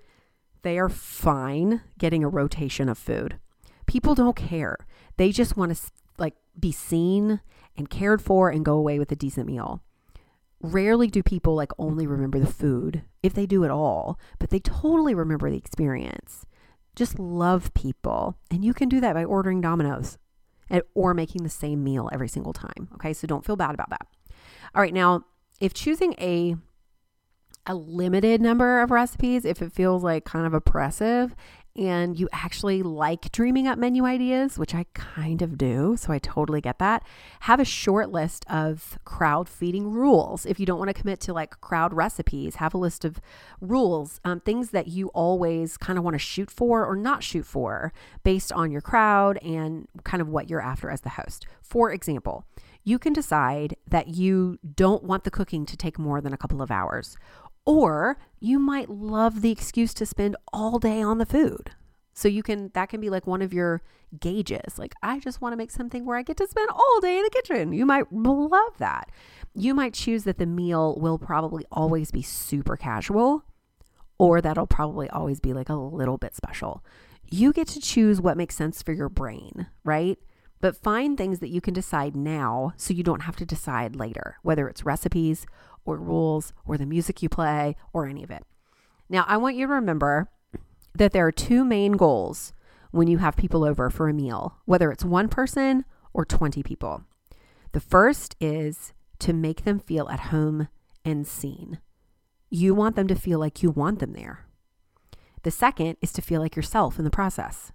they 0.62 0.78
are 0.78 0.88
fine 0.88 1.82
getting 1.98 2.24
a 2.24 2.28
rotation 2.28 2.88
of 2.88 2.98
food. 2.98 3.38
People 3.86 4.14
don't 4.14 4.36
care. 4.36 4.76
They 5.16 5.32
just 5.32 5.56
want 5.56 5.76
to 5.76 5.82
like 6.18 6.34
be 6.58 6.72
seen 6.72 7.40
and 7.76 7.88
cared 7.88 8.20
for 8.20 8.50
and 8.50 8.64
go 8.64 8.74
away 8.74 8.98
with 8.98 9.12
a 9.12 9.16
decent 9.16 9.46
meal. 9.46 9.82
Rarely 10.60 11.06
do 11.06 11.22
people 11.22 11.54
like 11.54 11.70
only 11.78 12.06
remember 12.06 12.40
the 12.40 12.46
food, 12.46 13.02
if 13.22 13.32
they 13.32 13.46
do 13.46 13.64
at 13.64 13.70
all, 13.70 14.18
but 14.40 14.50
they 14.50 14.58
totally 14.58 15.14
remember 15.14 15.48
the 15.48 15.56
experience. 15.56 16.44
Just 16.96 17.18
love 17.18 17.72
people. 17.74 18.36
And 18.50 18.64
you 18.64 18.74
can 18.74 18.88
do 18.88 19.00
that 19.00 19.14
by 19.14 19.24
ordering 19.24 19.60
Domino's 19.60 20.18
or 20.94 21.14
making 21.14 21.42
the 21.42 21.48
same 21.48 21.82
meal 21.82 22.08
every 22.12 22.28
single 22.28 22.52
time. 22.52 22.88
Okay, 22.94 23.12
so 23.12 23.26
don't 23.26 23.44
feel 23.44 23.56
bad 23.56 23.74
about 23.74 23.90
that. 23.90 24.06
All 24.74 24.82
right, 24.82 24.94
now 24.94 25.24
if 25.60 25.74
choosing 25.74 26.14
a 26.20 26.56
a 27.66 27.74
limited 27.74 28.40
number 28.40 28.80
of 28.80 28.90
recipes, 28.90 29.44
if 29.44 29.60
it 29.60 29.72
feels 29.72 30.02
like 30.02 30.24
kind 30.24 30.46
of 30.46 30.54
oppressive 30.54 31.36
and 31.78 32.18
you 32.18 32.28
actually 32.32 32.82
like 32.82 33.30
dreaming 33.30 33.68
up 33.68 33.78
menu 33.78 34.04
ideas, 34.04 34.58
which 34.58 34.74
I 34.74 34.84
kind 34.94 35.40
of 35.40 35.56
do, 35.56 35.96
so 35.96 36.12
I 36.12 36.18
totally 36.18 36.60
get 36.60 36.80
that. 36.80 37.04
Have 37.40 37.60
a 37.60 37.64
short 37.64 38.10
list 38.10 38.44
of 38.50 38.98
crowd 39.04 39.48
feeding 39.48 39.92
rules. 39.92 40.44
If 40.44 40.58
you 40.58 40.66
don't 40.66 40.78
want 40.78 40.88
to 40.88 41.00
commit 41.00 41.20
to 41.20 41.32
like 41.32 41.60
crowd 41.60 41.94
recipes, 41.94 42.56
have 42.56 42.74
a 42.74 42.78
list 42.78 43.04
of 43.04 43.20
rules, 43.60 44.20
um, 44.24 44.40
things 44.40 44.70
that 44.70 44.88
you 44.88 45.08
always 45.08 45.76
kind 45.76 45.98
of 45.98 46.04
want 46.04 46.14
to 46.14 46.18
shoot 46.18 46.50
for 46.50 46.84
or 46.84 46.96
not 46.96 47.22
shoot 47.22 47.46
for 47.46 47.92
based 48.24 48.52
on 48.52 48.72
your 48.72 48.82
crowd 48.82 49.38
and 49.38 49.86
kind 50.02 50.20
of 50.20 50.28
what 50.28 50.50
you're 50.50 50.60
after 50.60 50.90
as 50.90 51.02
the 51.02 51.10
host. 51.10 51.46
For 51.62 51.92
example, 51.92 52.44
you 52.82 52.98
can 52.98 53.12
decide 53.12 53.76
that 53.86 54.08
you 54.08 54.58
don't 54.74 55.04
want 55.04 55.24
the 55.24 55.30
cooking 55.30 55.66
to 55.66 55.76
take 55.76 55.98
more 55.98 56.20
than 56.20 56.32
a 56.32 56.38
couple 56.38 56.62
of 56.62 56.70
hours 56.70 57.16
or 57.68 58.16
you 58.40 58.58
might 58.58 58.88
love 58.88 59.42
the 59.42 59.50
excuse 59.50 59.92
to 59.92 60.06
spend 60.06 60.34
all 60.54 60.78
day 60.78 61.02
on 61.02 61.18
the 61.18 61.26
food. 61.26 61.72
So 62.14 62.26
you 62.26 62.42
can 62.42 62.70
that 62.72 62.88
can 62.88 62.98
be 62.98 63.10
like 63.10 63.26
one 63.26 63.42
of 63.42 63.52
your 63.52 63.82
gauges. 64.18 64.78
Like 64.78 64.94
I 65.02 65.18
just 65.18 65.42
want 65.42 65.52
to 65.52 65.58
make 65.58 65.70
something 65.70 66.06
where 66.06 66.16
I 66.16 66.22
get 66.22 66.38
to 66.38 66.48
spend 66.48 66.70
all 66.70 67.00
day 67.02 67.18
in 67.18 67.24
the 67.24 67.30
kitchen. 67.30 67.74
You 67.74 67.84
might 67.84 68.10
love 68.10 68.78
that. 68.78 69.10
You 69.54 69.74
might 69.74 69.92
choose 69.92 70.24
that 70.24 70.38
the 70.38 70.46
meal 70.46 70.96
will 70.98 71.18
probably 71.18 71.66
always 71.70 72.10
be 72.10 72.22
super 72.22 72.74
casual 72.74 73.44
or 74.18 74.40
that'll 74.40 74.66
probably 74.66 75.10
always 75.10 75.38
be 75.38 75.52
like 75.52 75.68
a 75.68 75.74
little 75.74 76.16
bit 76.16 76.34
special. 76.34 76.82
You 77.30 77.52
get 77.52 77.68
to 77.68 77.80
choose 77.80 78.18
what 78.18 78.38
makes 78.38 78.56
sense 78.56 78.82
for 78.82 78.94
your 78.94 79.10
brain, 79.10 79.66
right? 79.84 80.18
But 80.60 80.76
find 80.76 81.16
things 81.16 81.38
that 81.38 81.50
you 81.50 81.60
can 81.60 81.74
decide 81.74 82.16
now 82.16 82.72
so 82.76 82.92
you 82.92 83.02
don't 83.02 83.22
have 83.22 83.36
to 83.36 83.46
decide 83.46 83.94
later, 83.94 84.38
whether 84.42 84.68
it's 84.68 84.84
recipes 84.84 85.46
or 85.84 85.96
rules 85.96 86.52
or 86.66 86.76
the 86.76 86.86
music 86.86 87.22
you 87.22 87.28
play 87.28 87.76
or 87.92 88.06
any 88.06 88.24
of 88.24 88.30
it. 88.30 88.44
Now, 89.08 89.24
I 89.28 89.36
want 89.36 89.56
you 89.56 89.66
to 89.66 89.72
remember 89.72 90.28
that 90.94 91.12
there 91.12 91.26
are 91.26 91.32
two 91.32 91.64
main 91.64 91.92
goals 91.92 92.52
when 92.90 93.08
you 93.08 93.18
have 93.18 93.36
people 93.36 93.64
over 93.64 93.90
for 93.90 94.08
a 94.08 94.14
meal, 94.14 94.58
whether 94.64 94.90
it's 94.90 95.04
one 95.04 95.28
person 95.28 95.84
or 96.12 96.24
20 96.24 96.62
people. 96.62 97.04
The 97.72 97.80
first 97.80 98.34
is 98.40 98.92
to 99.20 99.32
make 99.32 99.64
them 99.64 99.78
feel 99.78 100.08
at 100.08 100.20
home 100.20 100.68
and 101.04 101.26
seen. 101.26 101.78
You 102.50 102.74
want 102.74 102.96
them 102.96 103.08
to 103.08 103.14
feel 103.14 103.38
like 103.38 103.62
you 103.62 103.70
want 103.70 103.98
them 103.98 104.12
there. 104.12 104.46
The 105.42 105.50
second 105.50 105.96
is 106.00 106.12
to 106.12 106.22
feel 106.22 106.40
like 106.40 106.56
yourself 106.56 106.98
in 106.98 107.04
the 107.04 107.10
process. 107.10 107.72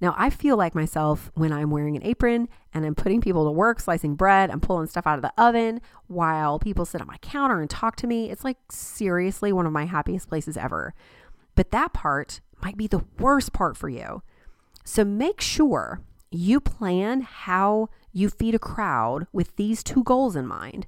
Now, 0.00 0.14
I 0.18 0.28
feel 0.28 0.56
like 0.56 0.74
myself 0.74 1.30
when 1.34 1.52
I'm 1.52 1.70
wearing 1.70 1.96
an 1.96 2.04
apron 2.04 2.48
and 2.74 2.84
I'm 2.84 2.94
putting 2.94 3.20
people 3.20 3.44
to 3.46 3.50
work, 3.50 3.80
slicing 3.80 4.14
bread, 4.14 4.50
I'm 4.50 4.60
pulling 4.60 4.88
stuff 4.88 5.06
out 5.06 5.16
of 5.18 5.22
the 5.22 5.32
oven 5.42 5.80
while 6.06 6.58
people 6.58 6.84
sit 6.84 7.00
at 7.00 7.06
my 7.06 7.16
counter 7.18 7.60
and 7.60 7.70
talk 7.70 7.96
to 7.96 8.06
me. 8.06 8.30
It's 8.30 8.44
like 8.44 8.58
seriously 8.70 9.52
one 9.52 9.66
of 9.66 9.72
my 9.72 9.86
happiest 9.86 10.28
places 10.28 10.56
ever. 10.56 10.94
But 11.54 11.70
that 11.70 11.94
part 11.94 12.40
might 12.62 12.76
be 12.76 12.86
the 12.86 13.04
worst 13.18 13.52
part 13.52 13.76
for 13.76 13.88
you. 13.88 14.22
So 14.84 15.04
make 15.04 15.40
sure 15.40 16.02
you 16.30 16.60
plan 16.60 17.22
how 17.22 17.88
you 18.12 18.28
feed 18.28 18.54
a 18.54 18.58
crowd 18.58 19.26
with 19.32 19.56
these 19.56 19.82
two 19.82 20.04
goals 20.04 20.36
in 20.36 20.46
mind. 20.46 20.86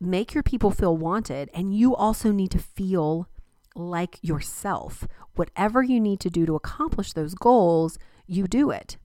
Make 0.00 0.34
your 0.34 0.42
people 0.42 0.70
feel 0.70 0.96
wanted, 0.96 1.50
and 1.54 1.76
you 1.76 1.94
also 1.94 2.32
need 2.32 2.50
to 2.52 2.58
feel 2.58 3.28
like 3.74 4.18
yourself. 4.22 5.06
Whatever 5.34 5.82
you 5.82 6.00
need 6.00 6.20
to 6.20 6.30
do 6.30 6.44
to 6.46 6.56
accomplish 6.56 7.12
those 7.12 7.34
goals, 7.34 7.98
you 8.26 8.46
do 8.46 8.70
it. 8.70 8.96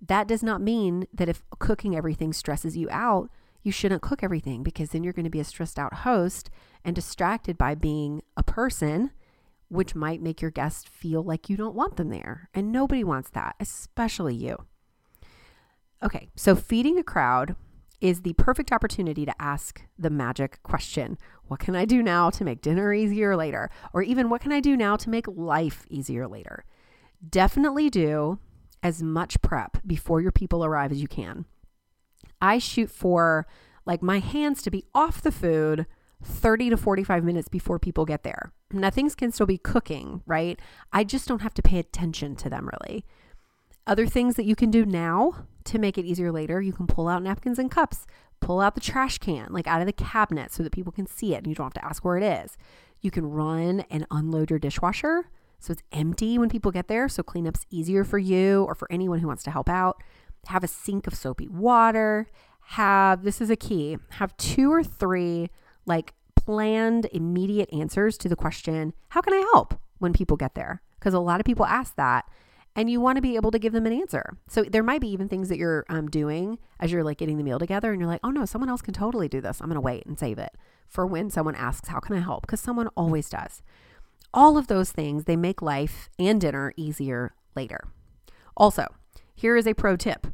That 0.00 0.28
does 0.28 0.42
not 0.42 0.60
mean 0.60 1.06
that 1.12 1.28
if 1.28 1.42
cooking 1.58 1.96
everything 1.96 2.32
stresses 2.32 2.76
you 2.76 2.88
out, 2.90 3.30
you 3.62 3.72
shouldn't 3.72 4.02
cook 4.02 4.22
everything 4.22 4.62
because 4.62 4.90
then 4.90 5.02
you're 5.02 5.14
going 5.14 5.24
to 5.24 5.30
be 5.30 5.40
a 5.40 5.44
stressed 5.44 5.78
out 5.78 5.94
host 5.94 6.50
and 6.84 6.94
distracted 6.94 7.56
by 7.56 7.74
being 7.74 8.22
a 8.36 8.42
person, 8.42 9.10
which 9.68 9.94
might 9.94 10.20
make 10.20 10.42
your 10.42 10.50
guests 10.50 10.84
feel 10.86 11.22
like 11.22 11.48
you 11.48 11.56
don't 11.56 11.74
want 11.74 11.96
them 11.96 12.10
there. 12.10 12.50
And 12.52 12.70
nobody 12.70 13.02
wants 13.02 13.30
that, 13.30 13.56
especially 13.58 14.34
you. 14.34 14.66
Okay, 16.02 16.28
so 16.36 16.54
feeding 16.54 16.98
a 16.98 17.02
crowd 17.02 17.56
is 18.02 18.20
the 18.20 18.34
perfect 18.34 18.70
opportunity 18.70 19.24
to 19.24 19.42
ask 19.42 19.82
the 19.98 20.10
magic 20.10 20.62
question 20.62 21.16
What 21.46 21.60
can 21.60 21.74
I 21.74 21.86
do 21.86 22.02
now 22.02 22.28
to 22.30 22.44
make 22.44 22.60
dinner 22.60 22.92
easier 22.92 23.34
later? 23.34 23.70
Or 23.94 24.02
even, 24.02 24.28
what 24.28 24.42
can 24.42 24.52
I 24.52 24.60
do 24.60 24.76
now 24.76 24.96
to 24.96 25.08
make 25.08 25.26
life 25.26 25.86
easier 25.88 26.28
later? 26.28 26.66
Definitely 27.30 27.90
do 27.90 28.38
as 28.82 29.02
much 29.02 29.40
prep 29.40 29.78
before 29.86 30.20
your 30.20 30.32
people 30.32 30.64
arrive 30.64 30.92
as 30.92 31.00
you 31.00 31.08
can. 31.08 31.46
I 32.40 32.58
shoot 32.58 32.90
for 32.90 33.46
like 33.86 34.02
my 34.02 34.18
hands 34.18 34.62
to 34.62 34.70
be 34.70 34.84
off 34.94 35.22
the 35.22 35.32
food 35.32 35.86
30 36.22 36.70
to 36.70 36.76
45 36.76 37.24
minutes 37.24 37.48
before 37.48 37.78
people 37.78 38.04
get 38.04 38.22
there. 38.22 38.52
Now, 38.72 38.90
things 38.90 39.14
can 39.14 39.30
still 39.30 39.46
be 39.46 39.58
cooking, 39.58 40.22
right? 40.26 40.58
I 40.92 41.04
just 41.04 41.28
don't 41.28 41.42
have 41.42 41.54
to 41.54 41.62
pay 41.62 41.78
attention 41.78 42.34
to 42.36 42.50
them 42.50 42.68
really. 42.80 43.04
Other 43.86 44.06
things 44.06 44.36
that 44.36 44.46
you 44.46 44.56
can 44.56 44.70
do 44.70 44.86
now 44.86 45.46
to 45.64 45.78
make 45.78 45.98
it 45.98 46.06
easier 46.06 46.32
later, 46.32 46.60
you 46.60 46.72
can 46.72 46.86
pull 46.86 47.08
out 47.08 47.22
napkins 47.22 47.58
and 47.58 47.70
cups, 47.70 48.06
pull 48.40 48.60
out 48.60 48.74
the 48.74 48.80
trash 48.80 49.18
can, 49.18 49.48
like 49.50 49.66
out 49.66 49.80
of 49.80 49.86
the 49.86 49.92
cabinet 49.92 50.52
so 50.52 50.62
that 50.62 50.72
people 50.72 50.92
can 50.92 51.06
see 51.06 51.34
it 51.34 51.38
and 51.38 51.46
you 51.46 51.54
don't 51.54 51.66
have 51.66 51.74
to 51.74 51.84
ask 51.84 52.04
where 52.04 52.16
it 52.16 52.22
is. 52.22 52.56
You 53.00 53.10
can 53.10 53.30
run 53.30 53.84
and 53.90 54.06
unload 54.10 54.50
your 54.50 54.58
dishwasher 54.58 55.26
so 55.64 55.72
it's 55.72 55.82
empty 55.92 56.38
when 56.38 56.48
people 56.48 56.70
get 56.70 56.88
there. 56.88 57.08
So 57.08 57.22
cleanup's 57.22 57.66
easier 57.70 58.04
for 58.04 58.18
you 58.18 58.64
or 58.64 58.74
for 58.74 58.86
anyone 58.90 59.20
who 59.20 59.26
wants 59.26 59.42
to 59.44 59.50
help 59.50 59.68
out. 59.68 60.02
Have 60.46 60.62
a 60.62 60.68
sink 60.68 61.06
of 61.06 61.14
soapy 61.14 61.48
water. 61.48 62.28
Have, 62.68 63.24
this 63.24 63.40
is 63.40 63.50
a 63.50 63.56
key, 63.56 63.98
have 64.12 64.36
two 64.36 64.72
or 64.72 64.82
three 64.82 65.50
like 65.86 66.14
planned 66.36 67.06
immediate 67.12 67.72
answers 67.72 68.16
to 68.18 68.28
the 68.28 68.36
question, 68.36 68.92
how 69.08 69.20
can 69.20 69.34
I 69.34 69.40
help 69.52 69.74
when 69.98 70.12
people 70.12 70.36
get 70.36 70.54
there? 70.54 70.82
Because 70.98 71.14
a 71.14 71.18
lot 71.18 71.40
of 71.40 71.46
people 71.46 71.66
ask 71.66 71.96
that 71.96 72.26
and 72.76 72.90
you 72.90 73.00
want 73.00 73.16
to 73.16 73.22
be 73.22 73.36
able 73.36 73.50
to 73.50 73.58
give 73.58 73.72
them 73.72 73.86
an 73.86 73.92
answer. 73.92 74.36
So 74.48 74.64
there 74.64 74.82
might 74.82 75.00
be 75.00 75.08
even 75.08 75.28
things 75.28 75.48
that 75.48 75.58
you're 75.58 75.84
um, 75.88 76.08
doing 76.08 76.58
as 76.80 76.90
you're 76.90 77.04
like 77.04 77.18
getting 77.18 77.36
the 77.36 77.44
meal 77.44 77.58
together, 77.58 77.92
and 77.92 78.00
you're 78.00 78.10
like, 78.10 78.20
oh 78.24 78.30
no, 78.30 78.44
someone 78.44 78.68
else 78.68 78.82
can 78.82 78.94
totally 78.94 79.28
do 79.28 79.40
this. 79.40 79.60
I'm 79.60 79.68
going 79.68 79.76
to 79.76 79.80
wait 79.80 80.06
and 80.06 80.18
save 80.18 80.38
it 80.38 80.52
for 80.88 81.06
when 81.06 81.30
someone 81.30 81.54
asks, 81.54 81.88
how 81.88 82.00
can 82.00 82.16
I 82.16 82.20
help? 82.20 82.42
Because 82.42 82.60
someone 82.60 82.88
always 82.96 83.28
does. 83.30 83.62
All 84.36 84.58
of 84.58 84.66
those 84.66 84.90
things, 84.90 85.24
they 85.24 85.36
make 85.36 85.62
life 85.62 86.10
and 86.18 86.40
dinner 86.40 86.72
easier 86.76 87.34
later. 87.54 87.84
Also, 88.56 88.88
here 89.32 89.56
is 89.56 89.64
a 89.64 89.74
pro 89.74 89.96
tip 89.96 90.26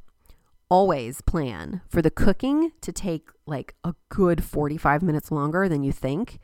always 0.70 1.20
plan 1.20 1.82
for 1.86 2.00
the 2.00 2.10
cooking 2.10 2.72
to 2.80 2.92
take 2.92 3.28
like 3.44 3.74
a 3.84 3.94
good 4.08 4.42
45 4.42 5.02
minutes 5.02 5.30
longer 5.30 5.68
than 5.68 5.82
you 5.82 5.92
think. 5.92 6.38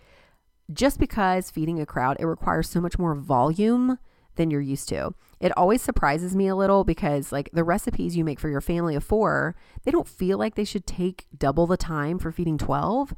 Just 0.70 0.98
because 0.98 1.50
feeding 1.50 1.80
a 1.80 1.86
crowd, 1.86 2.18
it 2.20 2.26
requires 2.26 2.68
so 2.68 2.80
much 2.80 2.98
more 2.98 3.14
volume 3.14 3.98
than 4.34 4.50
you're 4.50 4.60
used 4.60 4.88
to. 4.90 5.14
It 5.40 5.56
always 5.56 5.80
surprises 5.80 6.36
me 6.36 6.48
a 6.48 6.56
little 6.56 6.84
because, 6.84 7.32
like, 7.32 7.48
the 7.54 7.64
recipes 7.64 8.16
you 8.16 8.24
make 8.24 8.40
for 8.40 8.50
your 8.50 8.60
family 8.60 8.96
of 8.96 9.04
four, 9.04 9.54
they 9.84 9.90
don't 9.90 10.08
feel 10.08 10.36
like 10.36 10.56
they 10.56 10.64
should 10.64 10.86
take 10.86 11.26
double 11.38 11.66
the 11.66 11.78
time 11.78 12.18
for 12.18 12.32
feeding 12.32 12.58
12, 12.58 13.14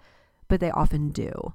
but 0.47 0.61
they 0.61 0.71
often 0.71 1.09
do 1.09 1.55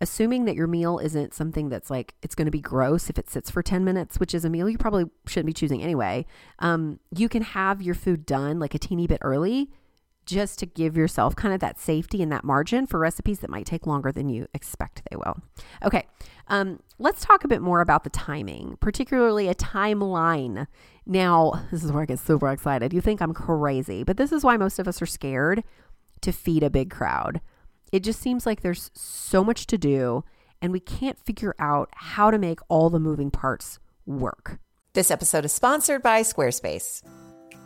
assuming 0.00 0.46
that 0.46 0.56
your 0.56 0.66
meal 0.66 0.98
isn't 0.98 1.34
something 1.34 1.68
that's 1.68 1.90
like 1.90 2.14
it's 2.22 2.34
going 2.34 2.46
to 2.46 2.50
be 2.50 2.60
gross 2.60 3.10
if 3.10 3.18
it 3.18 3.28
sits 3.28 3.50
for 3.50 3.62
10 3.62 3.84
minutes 3.84 4.18
which 4.18 4.34
is 4.34 4.44
a 4.44 4.50
meal 4.50 4.68
you 4.68 4.78
probably 4.78 5.04
shouldn't 5.26 5.46
be 5.46 5.52
choosing 5.52 5.82
anyway 5.82 6.24
um, 6.60 6.98
you 7.14 7.28
can 7.28 7.42
have 7.42 7.82
your 7.82 7.94
food 7.94 8.24
done 8.24 8.58
like 8.58 8.74
a 8.74 8.78
teeny 8.78 9.06
bit 9.06 9.18
early 9.22 9.70
just 10.26 10.58
to 10.60 10.66
give 10.66 10.96
yourself 10.96 11.34
kind 11.34 11.52
of 11.52 11.60
that 11.60 11.78
safety 11.78 12.22
and 12.22 12.30
that 12.30 12.44
margin 12.44 12.86
for 12.86 13.00
recipes 13.00 13.40
that 13.40 13.50
might 13.50 13.66
take 13.66 13.86
longer 13.86 14.12
than 14.12 14.28
you 14.28 14.46
expect 14.54 15.02
they 15.10 15.16
will. 15.16 15.36
Okay 15.84 16.06
um, 16.48 16.80
let's 16.98 17.24
talk 17.24 17.44
a 17.44 17.48
bit 17.48 17.62
more 17.62 17.80
about 17.80 18.04
the 18.04 18.10
timing 18.10 18.76
particularly 18.80 19.48
a 19.48 19.54
timeline. 19.54 20.66
Now 21.06 21.66
this 21.70 21.82
is 21.82 21.92
where 21.92 22.02
i 22.02 22.06
get 22.06 22.18
super 22.18 22.50
excited. 22.50 22.92
You 22.92 23.00
think 23.00 23.20
i'm 23.20 23.34
crazy 23.34 24.04
but 24.04 24.16
this 24.16 24.32
is 24.32 24.44
why 24.44 24.56
most 24.56 24.78
of 24.78 24.88
us 24.88 25.02
are 25.02 25.06
scared 25.06 25.62
to 26.22 26.32
feed 26.32 26.62
a 26.62 26.70
big 26.70 26.90
crowd 26.90 27.40
it 27.92 28.00
just 28.00 28.20
seems 28.20 28.46
like 28.46 28.60
there's 28.60 28.90
so 28.94 29.42
much 29.42 29.66
to 29.68 29.78
do, 29.78 30.24
and 30.62 30.72
we 30.72 30.80
can't 30.80 31.18
figure 31.18 31.54
out 31.58 31.88
how 31.94 32.30
to 32.30 32.38
make 32.38 32.60
all 32.68 32.90
the 32.90 33.00
moving 33.00 33.30
parts 33.30 33.78
work. 34.06 34.58
This 34.92 35.10
episode 35.10 35.44
is 35.44 35.52
sponsored 35.52 36.02
by 36.02 36.22
Squarespace. 36.22 37.02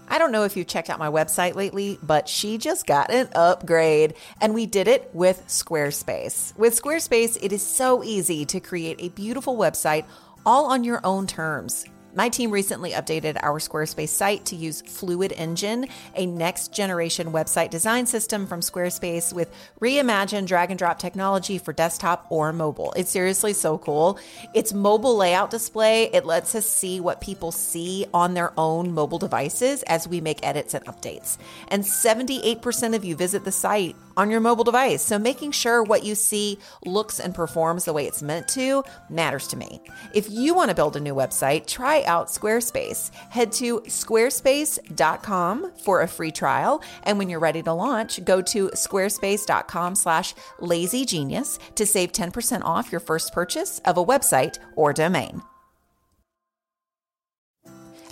I 0.09 0.19
don't 0.19 0.33
know 0.33 0.45
if 0.45 0.57
you've 0.57 0.67
checked 0.67 0.91
out 0.91 0.99
my 0.99 1.09
website 1.09 1.55
lately, 1.55 1.99
but 2.03 2.29
she 2.29 2.59
just 2.59 2.87
got 2.87 3.11
an 3.11 3.29
upgrade 3.35 4.15
and 4.41 4.53
we 4.53 4.67
did 4.67 4.87
it 4.87 5.09
with 5.15 5.43
Squarespace. 5.47 6.57
With 6.59 6.81
Squarespace, 6.81 7.39
it 7.41 7.53
is 7.53 7.63
so 7.63 8.05
easy 8.05 8.45
to 8.45 8.61
create 8.61 8.97
a 9.01 9.09
beautiful 9.09 9.57
website 9.57 10.05
all 10.45 10.67
on 10.67 10.85
your 10.85 11.01
own 11.05 11.27
terms. 11.27 11.87
My 12.17 12.29
team 12.29 12.53
recently 12.53 12.93
updated 12.93 13.43
our 13.43 13.59
Squarespace 13.59 14.11
site 14.11 14.45
to 14.47 14.57
use 14.57 14.83
Fluid 14.83 15.33
Engine, 15.37 15.89
a 16.15 16.27
next 16.27 16.73
generation 16.73 17.33
website 17.33 17.71
design 17.71 18.07
system 18.07 18.47
from 18.47 18.61
Squarespace 18.61 19.33
with 19.33 19.53
reimagined 19.81 20.47
drag 20.47 20.71
and 20.71 20.79
drop 20.79 21.01
technology 21.01 21.59
for 21.59 21.73
desktop 21.73 22.25
or 22.31 22.53
mobile. 22.53 22.93
It's 22.97 23.11
seriously 23.11 23.53
so 23.53 23.79
cool. 23.79 24.21
It's 24.55 24.73
mobile 24.73 25.17
layout 25.17 25.51
display. 25.51 26.05
It 26.05 26.25
lets 26.25 26.55
us 26.55 26.67
see 26.67 27.01
what 27.01 27.21
people 27.21 27.51
see 27.51 28.07
on 28.15 28.35
their 28.35 28.53
own 28.57 28.93
mobile 28.93 29.19
devices 29.19 29.83
as 29.89 30.07
we 30.07 30.21
make 30.21 30.47
edits 30.47 30.73
and 30.73 30.85
updates. 30.85 31.37
And 31.67 31.83
78% 31.83 32.95
of 32.95 33.05
you 33.05 33.17
visit 33.17 33.45
the 33.45 33.51
site 33.51 33.97
on 34.17 34.31
your 34.31 34.41
mobile 34.41 34.63
device. 34.63 35.03
So 35.03 35.19
making 35.19 35.51
sure 35.51 35.83
what 35.83 36.05
you 36.05 36.15
see 36.15 36.61
looks 36.85 37.19
and 37.19 37.35
performs 37.35 37.87
the 37.87 37.93
way 37.93 38.07
it's 38.07 38.23
meant 38.23 38.47
to 38.49 38.85
matters 39.11 39.49
to 39.49 39.57
me. 39.57 39.81
If 40.15 40.31
you 40.31 40.55
want 40.55 40.69
to 40.69 40.77
build 40.77 40.95
a 40.95 41.01
new 41.01 41.15
website, 41.15 41.67
try 41.67 42.04
out 42.07 42.29
Squarespace. 42.29 43.13
Head 43.31 43.53
to 43.53 43.81
squarespace.com 43.81 45.73
for 45.83 46.03
a 46.03 46.09
free 46.09 46.31
trial. 46.31 46.83
And 47.05 47.19
when 47.19 47.29
you're 47.29 47.41
ready 47.41 47.63
to 47.63 47.73
launch, 47.73 48.25
go 48.25 48.43
to 48.43 48.69
squarespace.com 48.69 49.95
slash 49.95 50.35
lazygenius 50.61 51.59
to 51.75 51.87
save 51.87 52.13
10% 52.13 52.63
off 52.65 52.91
your 52.93 53.01
first 53.01 53.33
purchase 53.33 53.81
of 53.85 53.97
a 53.97 54.05
website 54.05 54.59
or 54.77 54.93
domain. 54.93 55.43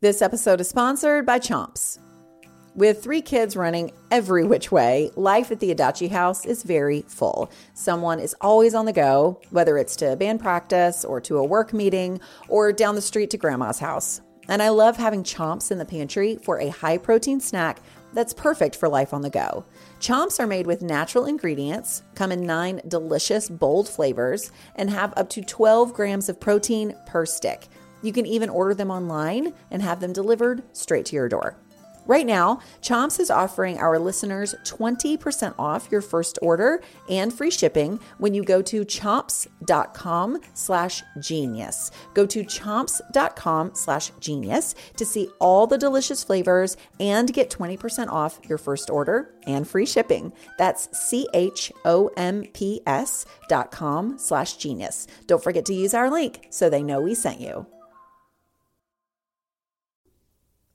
This 0.00 0.22
episode 0.22 0.60
is 0.60 0.68
sponsored 0.68 1.26
by 1.26 1.40
Chomps. 1.40 1.98
With 2.76 3.02
three 3.02 3.20
kids 3.20 3.56
running 3.56 3.90
every 4.12 4.44
which 4.44 4.70
way, 4.70 5.10
life 5.16 5.50
at 5.50 5.58
the 5.58 5.74
Adachi 5.74 6.08
house 6.08 6.46
is 6.46 6.62
very 6.62 7.02
full. 7.08 7.50
Someone 7.74 8.20
is 8.20 8.32
always 8.40 8.76
on 8.76 8.86
the 8.86 8.92
go, 8.92 9.40
whether 9.50 9.76
it's 9.76 9.96
to 9.96 10.14
band 10.14 10.38
practice 10.38 11.04
or 11.04 11.20
to 11.22 11.38
a 11.38 11.44
work 11.44 11.72
meeting 11.72 12.20
or 12.48 12.72
down 12.72 12.94
the 12.94 13.00
street 13.00 13.30
to 13.30 13.38
grandma's 13.38 13.80
house. 13.80 14.20
And 14.48 14.62
I 14.62 14.68
love 14.68 14.96
having 14.96 15.24
chomps 15.24 15.72
in 15.72 15.78
the 15.78 15.84
pantry 15.84 16.38
for 16.44 16.60
a 16.60 16.68
high 16.68 16.98
protein 16.98 17.40
snack 17.40 17.80
that's 18.12 18.32
perfect 18.32 18.76
for 18.76 18.88
life 18.88 19.12
on 19.12 19.22
the 19.22 19.30
go. 19.30 19.64
Chomps 19.98 20.38
are 20.38 20.46
made 20.46 20.68
with 20.68 20.80
natural 20.80 21.26
ingredients, 21.26 22.04
come 22.14 22.30
in 22.30 22.46
nine 22.46 22.80
delicious, 22.86 23.48
bold 23.48 23.88
flavors, 23.88 24.52
and 24.76 24.90
have 24.90 25.12
up 25.16 25.28
to 25.30 25.42
12 25.42 25.92
grams 25.92 26.28
of 26.28 26.38
protein 26.38 26.94
per 27.04 27.26
stick. 27.26 27.66
You 28.02 28.12
can 28.12 28.26
even 28.26 28.48
order 28.50 28.74
them 28.74 28.90
online 28.90 29.52
and 29.70 29.82
have 29.82 30.00
them 30.00 30.12
delivered 30.12 30.62
straight 30.72 31.06
to 31.06 31.16
your 31.16 31.28
door. 31.28 31.56
Right 32.08 32.26
now, 32.26 32.60
Chomps 32.80 33.20
is 33.20 33.30
offering 33.30 33.78
our 33.78 33.98
listeners 33.98 34.54
20% 34.64 35.54
off 35.58 35.92
your 35.92 36.00
first 36.00 36.38
order 36.40 36.80
and 37.10 37.30
free 37.30 37.50
shipping 37.50 38.00
when 38.16 38.32
you 38.32 38.42
go 38.42 38.62
to 38.62 38.86
chomps.com 38.86 40.40
slash 40.54 41.02
genius. 41.20 41.90
Go 42.14 42.24
to 42.24 42.44
chomps.com 42.44 43.72
slash 43.74 44.10
genius 44.20 44.74
to 44.96 45.04
see 45.04 45.28
all 45.38 45.66
the 45.66 45.76
delicious 45.76 46.24
flavors 46.24 46.78
and 46.98 47.30
get 47.30 47.50
20% 47.50 48.08
off 48.08 48.40
your 48.48 48.56
first 48.56 48.88
order 48.88 49.34
and 49.46 49.68
free 49.68 49.84
shipping. 49.84 50.32
That's 50.56 50.88
C-H-O-M-P-S 50.98 51.76
dot 53.50 53.70
com 53.70 54.18
slash 54.18 54.56
genius. 54.56 55.06
Don't 55.26 55.42
forget 55.44 55.66
to 55.66 55.74
use 55.74 55.92
our 55.92 56.10
link 56.10 56.46
so 56.48 56.70
they 56.70 56.82
know 56.82 57.02
we 57.02 57.14
sent 57.14 57.42
you. 57.42 57.66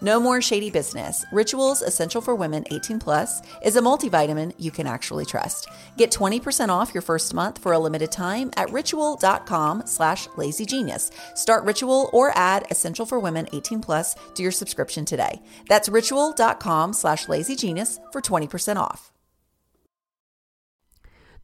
No 0.00 0.20
more 0.20 0.42
shady 0.42 0.70
business. 0.70 1.24
Rituals 1.32 1.82
Essential 1.82 2.20
for 2.20 2.34
Women 2.34 2.64
18 2.70 2.98
Plus 2.98 3.42
is 3.62 3.76
a 3.76 3.80
multivitamin 3.80 4.52
you 4.58 4.70
can 4.70 4.86
actually 4.86 5.24
trust. 5.24 5.68
Get 5.96 6.10
20% 6.10 6.68
off 6.68 6.92
your 6.92 7.02
first 7.02 7.32
month 7.32 7.58
for 7.58 7.72
a 7.72 7.78
limited 7.78 8.12
time 8.12 8.50
at 8.56 8.70
ritual.com 8.70 9.86
slash 9.86 10.28
lazygenius. 10.36 11.12
Start 11.36 11.64
Ritual 11.64 12.10
or 12.12 12.36
add 12.36 12.66
Essential 12.70 13.06
for 13.06 13.18
Women 13.18 13.48
18 13.52 13.80
Plus 13.80 14.14
to 14.34 14.42
your 14.42 14.52
subscription 14.52 15.04
today. 15.04 15.40
That's 15.68 15.88
ritual.com 15.88 16.92
slash 16.92 17.26
lazygenius 17.26 17.98
for 18.12 18.20
20% 18.20 18.76
off. 18.76 19.12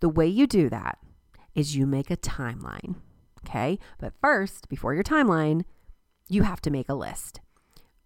The 0.01 0.09
way 0.09 0.27
you 0.27 0.47
do 0.47 0.69
that 0.71 0.99
is 1.55 1.77
you 1.77 1.87
make 1.87 2.11
a 2.11 2.17
timeline. 2.17 2.97
Okay. 3.47 3.79
But 3.99 4.15
first, 4.21 4.69
before 4.69 4.95
your 4.95 5.05
timeline, 5.05 5.65
you 6.29 6.43
have 6.43 6.61
to 6.63 6.71
make 6.71 6.89
a 6.89 6.95
list. 6.95 7.41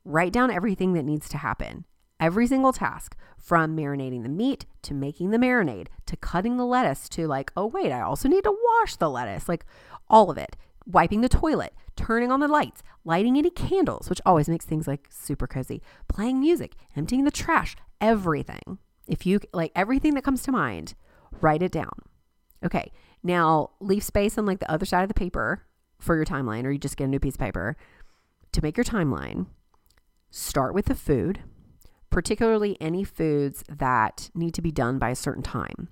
Write 0.04 0.32
down 0.32 0.50
everything 0.50 0.92
that 0.92 1.04
needs 1.04 1.28
to 1.30 1.38
happen. 1.38 1.84
Every 2.20 2.46
single 2.46 2.72
task 2.72 3.16
from 3.38 3.76
marinating 3.76 4.22
the 4.22 4.28
meat 4.28 4.66
to 4.82 4.94
making 4.94 5.30
the 5.30 5.38
marinade 5.38 5.88
to 6.06 6.16
cutting 6.16 6.56
the 6.56 6.66
lettuce 6.66 7.08
to 7.10 7.26
like, 7.26 7.50
oh, 7.56 7.66
wait, 7.66 7.90
I 7.90 8.00
also 8.00 8.28
need 8.28 8.44
to 8.44 8.56
wash 8.80 8.96
the 8.96 9.10
lettuce. 9.10 9.48
Like 9.48 9.64
all 10.08 10.30
of 10.30 10.38
it. 10.38 10.56
Wiping 10.86 11.22
the 11.22 11.28
toilet, 11.28 11.72
turning 11.96 12.30
on 12.30 12.40
the 12.40 12.48
lights, 12.48 12.82
lighting 13.04 13.38
any 13.38 13.48
candles, 13.48 14.10
which 14.10 14.20
always 14.26 14.48
makes 14.48 14.66
things 14.66 14.86
like 14.86 15.08
super 15.10 15.46
cozy, 15.46 15.80
playing 16.08 16.38
music, 16.38 16.74
emptying 16.94 17.24
the 17.24 17.30
trash, 17.30 17.74
everything. 18.00 18.78
If 19.08 19.24
you 19.24 19.40
like 19.54 19.72
everything 19.74 20.14
that 20.14 20.24
comes 20.24 20.42
to 20.42 20.52
mind, 20.52 20.94
write 21.40 21.62
it 21.62 21.72
down. 21.72 22.02
Okay. 22.62 22.92
Now 23.22 23.70
leave 23.80 24.04
space 24.04 24.36
on 24.36 24.44
like 24.44 24.60
the 24.60 24.70
other 24.70 24.84
side 24.84 25.02
of 25.02 25.08
the 25.08 25.14
paper 25.14 25.64
for 25.98 26.14
your 26.14 26.26
timeline, 26.26 26.64
or 26.64 26.70
you 26.70 26.78
just 26.78 26.98
get 26.98 27.04
a 27.04 27.08
new 27.08 27.18
piece 27.18 27.34
of 27.34 27.40
paper 27.40 27.76
to 28.52 28.62
make 28.62 28.76
your 28.76 28.84
timeline. 28.84 29.46
Start 30.36 30.74
with 30.74 30.86
the 30.86 30.96
food, 30.96 31.44
particularly 32.10 32.76
any 32.80 33.04
foods 33.04 33.62
that 33.68 34.30
need 34.34 34.52
to 34.54 34.62
be 34.62 34.72
done 34.72 34.98
by 34.98 35.10
a 35.10 35.14
certain 35.14 35.44
time. 35.44 35.86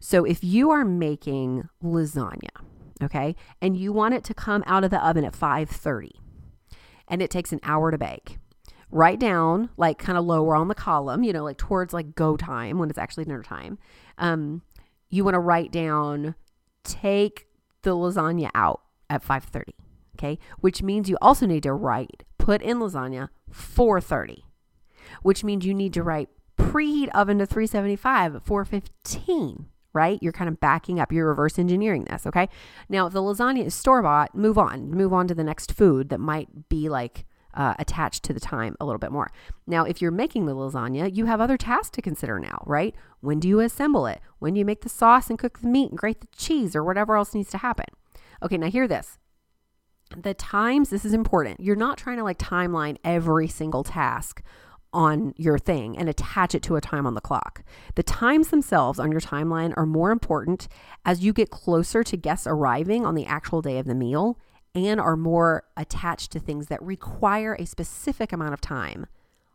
So 0.00 0.26
if 0.26 0.44
you 0.44 0.70
are 0.70 0.84
making 0.84 1.66
lasagna, 1.82 2.50
okay, 3.02 3.34
and 3.62 3.78
you 3.78 3.94
want 3.94 4.12
it 4.12 4.22
to 4.24 4.34
come 4.34 4.62
out 4.66 4.84
of 4.84 4.90
the 4.90 5.02
oven 5.02 5.24
at 5.24 5.32
5:30 5.32 6.10
and 7.08 7.22
it 7.22 7.30
takes 7.30 7.54
an 7.54 7.60
hour 7.62 7.90
to 7.90 7.96
bake. 7.96 8.36
Write 8.90 9.18
down 9.18 9.70
like 9.78 9.96
kind 9.96 10.18
of 10.18 10.26
lower 10.26 10.54
on 10.54 10.68
the 10.68 10.74
column, 10.74 11.22
you 11.22 11.32
know, 11.32 11.44
like 11.44 11.56
towards 11.56 11.94
like 11.94 12.14
go 12.14 12.36
time 12.36 12.78
when 12.78 12.90
it's 12.90 12.98
actually 12.98 13.24
dinner 13.24 13.42
time. 13.42 13.78
Um, 14.18 14.60
you 15.08 15.24
want 15.24 15.36
to 15.36 15.40
write 15.40 15.72
down 15.72 16.34
take 16.84 17.46
the 17.80 17.96
lasagna 17.96 18.50
out 18.54 18.82
at 19.08 19.24
5:30, 19.24 19.72
okay? 20.18 20.38
Which 20.58 20.82
means 20.82 21.08
you 21.08 21.16
also 21.22 21.46
need 21.46 21.62
to 21.62 21.72
write 21.72 22.24
put 22.50 22.62
in 22.62 22.78
lasagna 22.78 23.28
430, 23.50 24.44
which 25.22 25.44
means 25.44 25.64
you 25.64 25.74
need 25.74 25.94
to 25.94 26.02
write 26.02 26.28
preheat 26.58 27.08
oven 27.10 27.38
to 27.38 27.46
375 27.46 28.36
at 28.36 28.42
415 28.44 29.66
right? 29.92 30.18
You're 30.22 30.32
kind 30.32 30.48
of 30.48 30.60
backing 30.60 31.00
up, 31.00 31.12
you're 31.12 31.26
reverse 31.26 31.58
engineering 31.58 32.04
this, 32.04 32.26
okay? 32.26 32.48
Now, 32.88 33.06
if 33.06 33.12
the 33.12 33.20
lasagna 33.20 33.64
is 33.64 33.74
store 33.74 34.02
bought, 34.02 34.34
move 34.34 34.56
on, 34.58 34.90
move 34.90 35.12
on 35.12 35.26
to 35.28 35.34
the 35.34 35.44
next 35.44 35.72
food 35.72 36.10
that 36.10 36.20
might 36.20 36.68
be 36.68 36.88
like 36.88 37.26
uh, 37.54 37.74
attached 37.78 38.22
to 38.24 38.32
the 38.32 38.40
time 38.40 38.76
a 38.80 38.84
little 38.84 38.98
bit 38.98 39.10
more. 39.10 39.30
Now, 39.66 39.84
if 39.84 40.00
you're 40.00 40.12
making 40.12 40.46
the 40.46 40.54
lasagna, 40.54 41.14
you 41.14 41.26
have 41.26 41.40
other 41.40 41.56
tasks 41.56 41.90
to 41.90 42.02
consider 42.02 42.38
now, 42.38 42.62
right? 42.66 42.94
When 43.20 43.40
do 43.40 43.48
you 43.48 43.60
assemble 43.60 44.06
it? 44.06 44.20
When 44.38 44.54
do 44.54 44.60
you 44.60 44.64
make 44.64 44.82
the 44.82 44.88
sauce 44.88 45.28
and 45.28 45.38
cook 45.38 45.58
the 45.58 45.68
meat 45.68 45.90
and 45.90 45.98
grate 45.98 46.20
the 46.20 46.28
cheese 46.36 46.76
or 46.76 46.84
whatever 46.84 47.16
else 47.16 47.34
needs 47.34 47.50
to 47.50 47.58
happen? 47.58 47.86
Okay, 48.42 48.56
now 48.56 48.70
hear 48.70 48.86
this. 48.86 49.18
The 50.16 50.34
times, 50.34 50.90
this 50.90 51.04
is 51.04 51.12
important. 51.14 51.60
You're 51.60 51.76
not 51.76 51.96
trying 51.96 52.16
to 52.16 52.24
like 52.24 52.38
timeline 52.38 52.96
every 53.04 53.46
single 53.46 53.84
task 53.84 54.42
on 54.92 55.32
your 55.36 55.56
thing 55.56 55.96
and 55.96 56.08
attach 56.08 56.52
it 56.54 56.62
to 56.64 56.74
a 56.74 56.80
time 56.80 57.06
on 57.06 57.14
the 57.14 57.20
clock. 57.20 57.62
The 57.94 58.02
times 58.02 58.48
themselves 58.48 58.98
on 58.98 59.12
your 59.12 59.20
timeline 59.20 59.72
are 59.76 59.86
more 59.86 60.10
important 60.10 60.66
as 61.04 61.22
you 61.22 61.32
get 61.32 61.50
closer 61.50 62.02
to 62.02 62.16
guests 62.16 62.46
arriving 62.46 63.06
on 63.06 63.14
the 63.14 63.24
actual 63.24 63.62
day 63.62 63.78
of 63.78 63.86
the 63.86 63.94
meal 63.94 64.36
and 64.74 65.00
are 65.00 65.16
more 65.16 65.64
attached 65.76 66.32
to 66.32 66.40
things 66.40 66.66
that 66.66 66.82
require 66.82 67.54
a 67.54 67.64
specific 67.64 68.32
amount 68.32 68.54
of 68.54 68.60
time, 68.60 69.06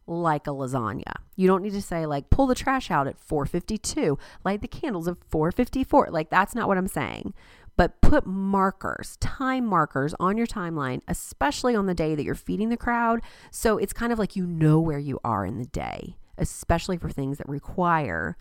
like 0.08 0.48
a 0.48 0.52
lasagna. 0.52 1.13
You 1.36 1.48
don't 1.48 1.63
need 1.63 1.74
to 1.74 1.82
say 1.82 2.06
like 2.06 2.30
pull 2.30 2.48
the 2.48 2.56
trash 2.56 2.89
out 2.89 3.08
at 3.08 3.20
4:52, 3.20 4.18
light 4.46 4.62
the 4.62 4.68
candles 4.70 5.08
at 5.08 5.18
4:54. 5.30 6.12
Like 6.12 6.30
that's 6.30 6.56
not 6.56 6.70
what 6.70 6.78
I'm 6.78 6.88
saying. 6.88 7.34
But 7.77 7.99
put 8.01 8.25
markers, 8.25 9.17
time 9.17 9.65
markers 9.65 10.15
on 10.19 10.38
your 10.38 10.47
timeline, 10.47 11.01
especially 11.07 11.75
on 11.75 11.88
the 11.88 11.93
day 11.93 12.15
that 12.15 12.23
you're 12.23 12.35
feeding 12.35 12.69
the 12.69 12.77
crowd, 12.77 13.21
so 13.51 13.77
it's 13.77 13.93
kind 13.93 14.13
of 14.13 14.19
like 14.19 14.35
you 14.35 14.45
know 14.45 14.79
where 14.79 14.99
you 14.99 15.19
are 15.23 15.45
in 15.45 15.57
the 15.57 15.65
day, 15.65 16.15
especially 16.38 16.97
for 16.97 17.09
things 17.09 17.38
that 17.38 17.49
require 17.49 18.38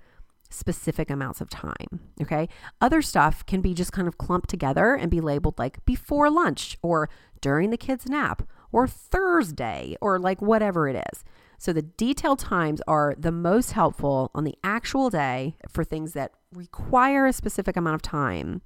specific 0.50 1.10
amounts 1.10 1.40
of 1.40 1.50
time. 1.50 2.00
Okay. 2.22 2.48
Other 2.80 3.02
stuff 3.02 3.44
can 3.44 3.60
be 3.60 3.74
just 3.74 3.92
kind 3.92 4.06
of 4.06 4.18
clumped 4.18 4.48
together 4.48 4.94
and 4.94 5.10
be 5.10 5.20
labeled 5.20 5.58
like 5.58 5.84
before 5.84 6.30
lunch 6.30 6.78
or 6.82 7.08
during 7.40 7.70
the 7.70 7.76
kids' 7.76 8.08
nap 8.08 8.42
or 8.72 8.86
Thursday 8.86 9.96
or 10.00 10.18
like 10.18 10.40
whatever 10.40 10.88
it 10.88 11.04
is. 11.12 11.24
So 11.58 11.72
the 11.72 11.82
detailed 11.82 12.38
times 12.38 12.80
are 12.86 13.14
the 13.18 13.32
most 13.32 13.72
helpful 13.72 14.30
on 14.34 14.44
the 14.44 14.56
actual 14.62 15.10
day 15.10 15.56
for 15.68 15.84
things 15.84 16.12
that 16.12 16.32
require 16.52 17.26
a 17.26 17.32
specific 17.32 17.76
amount 17.76 17.94
of 17.94 18.02
time. 18.02 18.62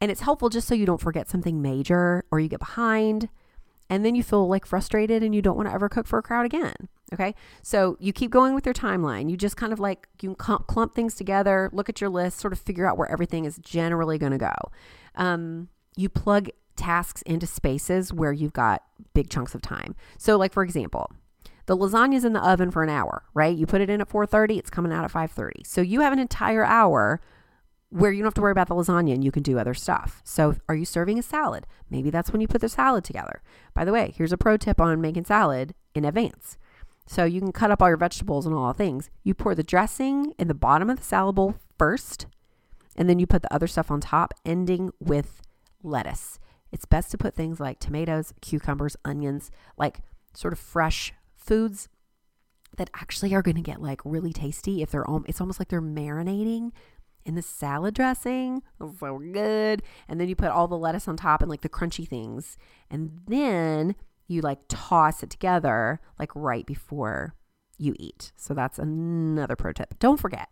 And 0.00 0.10
it's 0.10 0.22
helpful 0.22 0.48
just 0.48 0.66
so 0.66 0.74
you 0.74 0.86
don't 0.86 1.00
forget 1.00 1.28
something 1.28 1.60
major 1.60 2.24
or 2.30 2.40
you 2.40 2.48
get 2.48 2.60
behind 2.60 3.28
and 3.90 4.04
then 4.04 4.14
you 4.14 4.22
feel 4.22 4.48
like 4.48 4.64
frustrated 4.64 5.22
and 5.22 5.34
you 5.34 5.42
don't 5.42 5.56
want 5.56 5.68
to 5.68 5.74
ever 5.74 5.88
cook 5.88 6.06
for 6.06 6.18
a 6.18 6.22
crowd 6.22 6.46
again. 6.46 6.88
Okay. 7.12 7.34
So 7.62 7.96
you 7.98 8.12
keep 8.12 8.30
going 8.30 8.54
with 8.54 8.64
your 8.64 8.72
timeline. 8.72 9.28
You 9.28 9.36
just 9.36 9.56
kind 9.56 9.72
of 9.72 9.80
like 9.80 10.06
you 10.22 10.36
clump, 10.36 10.68
clump 10.68 10.94
things 10.94 11.16
together, 11.16 11.68
look 11.72 11.88
at 11.88 12.00
your 12.00 12.08
list, 12.08 12.38
sort 12.38 12.52
of 12.52 12.60
figure 12.60 12.86
out 12.86 12.96
where 12.96 13.10
everything 13.10 13.44
is 13.44 13.58
generally 13.58 14.16
going 14.16 14.30
to 14.30 14.38
go. 14.38 14.54
Um, 15.16 15.68
you 15.96 16.08
plug 16.08 16.50
tasks 16.76 17.20
into 17.22 17.48
spaces 17.48 18.12
where 18.12 18.32
you've 18.32 18.52
got 18.52 18.84
big 19.12 19.28
chunks 19.28 19.56
of 19.56 19.60
time. 19.60 19.96
So, 20.18 20.36
like 20.36 20.52
for 20.52 20.62
example, 20.62 21.10
the 21.66 21.76
lasagna's 21.76 22.24
in 22.24 22.32
the 22.32 22.48
oven 22.48 22.70
for 22.70 22.84
an 22.84 22.90
hour, 22.90 23.24
right? 23.34 23.56
You 23.56 23.66
put 23.66 23.80
it 23.80 23.90
in 23.90 24.00
at 24.00 24.08
4:30, 24.08 24.56
it's 24.56 24.70
coming 24.70 24.92
out 24.92 25.04
at 25.04 25.10
5:30. 25.10 25.66
So 25.66 25.80
you 25.80 26.00
have 26.00 26.12
an 26.12 26.20
entire 26.20 26.64
hour 26.64 27.20
where 27.90 28.12
you 28.12 28.18
don't 28.18 28.28
have 28.28 28.34
to 28.34 28.40
worry 28.40 28.52
about 28.52 28.68
the 28.68 28.74
lasagna 28.74 29.12
and 29.12 29.24
you 29.24 29.32
can 29.32 29.42
do 29.42 29.58
other 29.58 29.74
stuff. 29.74 30.22
So, 30.24 30.56
are 30.68 30.74
you 30.74 30.84
serving 30.84 31.18
a 31.18 31.22
salad? 31.22 31.66
Maybe 31.90 32.10
that's 32.10 32.32
when 32.32 32.40
you 32.40 32.48
put 32.48 32.60
the 32.60 32.68
salad 32.68 33.04
together. 33.04 33.42
By 33.74 33.84
the 33.84 33.92
way, 33.92 34.14
here's 34.16 34.32
a 34.32 34.38
pro 34.38 34.56
tip 34.56 34.80
on 34.80 35.00
making 35.00 35.24
salad 35.24 35.74
in 35.94 36.04
advance. 36.04 36.56
So, 37.06 37.24
you 37.24 37.40
can 37.40 37.52
cut 37.52 37.70
up 37.70 37.82
all 37.82 37.88
your 37.88 37.96
vegetables 37.96 38.46
and 38.46 38.54
all 38.54 38.68
the 38.68 38.74
things. 38.74 39.10
You 39.24 39.34
pour 39.34 39.54
the 39.54 39.64
dressing 39.64 40.32
in 40.38 40.48
the 40.48 40.54
bottom 40.54 40.88
of 40.88 40.98
the 40.98 41.04
salad 41.04 41.34
bowl 41.34 41.56
first, 41.78 42.26
and 42.96 43.08
then 43.08 43.18
you 43.18 43.26
put 43.26 43.42
the 43.42 43.52
other 43.52 43.66
stuff 43.66 43.90
on 43.90 44.00
top, 44.00 44.34
ending 44.44 44.92
with 45.00 45.42
lettuce. 45.82 46.38
It's 46.70 46.84
best 46.84 47.10
to 47.10 47.18
put 47.18 47.34
things 47.34 47.58
like 47.58 47.80
tomatoes, 47.80 48.32
cucumbers, 48.40 48.96
onions, 49.04 49.50
like 49.76 50.00
sort 50.32 50.52
of 50.52 50.58
fresh 50.60 51.12
foods 51.36 51.88
that 52.76 52.90
actually 52.94 53.34
are 53.34 53.42
going 53.42 53.56
to 53.56 53.62
get 53.62 53.82
like 53.82 54.00
really 54.04 54.32
tasty 54.32 54.80
if 54.80 54.92
they're 54.92 55.06
all, 55.06 55.24
it's 55.26 55.40
almost 55.40 55.58
like 55.58 55.68
they're 55.68 55.82
marinating 55.82 56.70
in 57.24 57.34
the 57.34 57.42
salad 57.42 57.94
dressing. 57.94 58.62
So 58.78 59.18
good. 59.18 59.82
And 60.08 60.20
then 60.20 60.28
you 60.28 60.36
put 60.36 60.50
all 60.50 60.68
the 60.68 60.78
lettuce 60.78 61.08
on 61.08 61.16
top 61.16 61.42
and 61.42 61.50
like 61.50 61.60
the 61.60 61.68
crunchy 61.68 62.06
things. 62.06 62.56
And 62.90 63.20
then 63.26 63.94
you 64.26 64.40
like 64.40 64.60
toss 64.68 65.22
it 65.22 65.30
together 65.30 66.00
like 66.18 66.30
right 66.34 66.66
before 66.66 67.34
you 67.78 67.94
eat. 67.98 68.32
So 68.36 68.54
that's 68.54 68.78
another 68.78 69.56
pro 69.56 69.72
tip. 69.72 69.98
Don't 69.98 70.20
forget, 70.20 70.48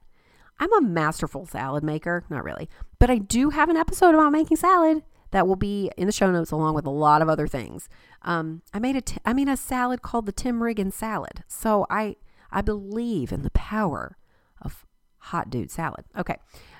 I'm 0.59 0.73
a 0.73 0.81
masterful 0.81 1.47
salad 1.47 1.85
maker. 1.85 2.25
Not 2.29 2.45
really, 2.45 2.69
but 2.99 3.11
I 3.11 3.19
do 3.19 3.51
have 3.51 3.69
an 3.69 3.77
episode 3.77 4.15
about 4.15 4.33
making 4.33 4.57
salad 4.57 5.03
that 5.31 5.47
will 5.47 5.57
be 5.57 5.91
in 5.97 6.07
the 6.07 6.13
show 6.13 6.31
notes 6.31 6.51
along 6.51 6.75
with 6.75 6.87
a 6.87 6.91
lot 6.91 7.23
of 7.23 7.29
other 7.29 7.47
things. 7.47 7.89
Um, 8.23 8.63
I 8.73 8.79
made 8.79 8.97
a, 8.97 9.01
t- 9.03 9.19
I 9.25 9.33
mean, 9.33 9.49
a 9.49 9.57
salad 9.57 10.03
called 10.03 10.27
the 10.27 10.33
Tim 10.33 10.63
Riggin 10.63 10.91
salad. 10.91 11.45
So 11.47 11.87
I, 11.91 12.17
I 12.51 12.63
believe 12.63 13.31
in 13.31 13.43
the 13.43 13.51
power 13.51 14.17
of 14.63 14.87
hot 15.19 15.51
dude 15.51 15.71
salad. 15.71 16.05
Okay. 16.17 16.37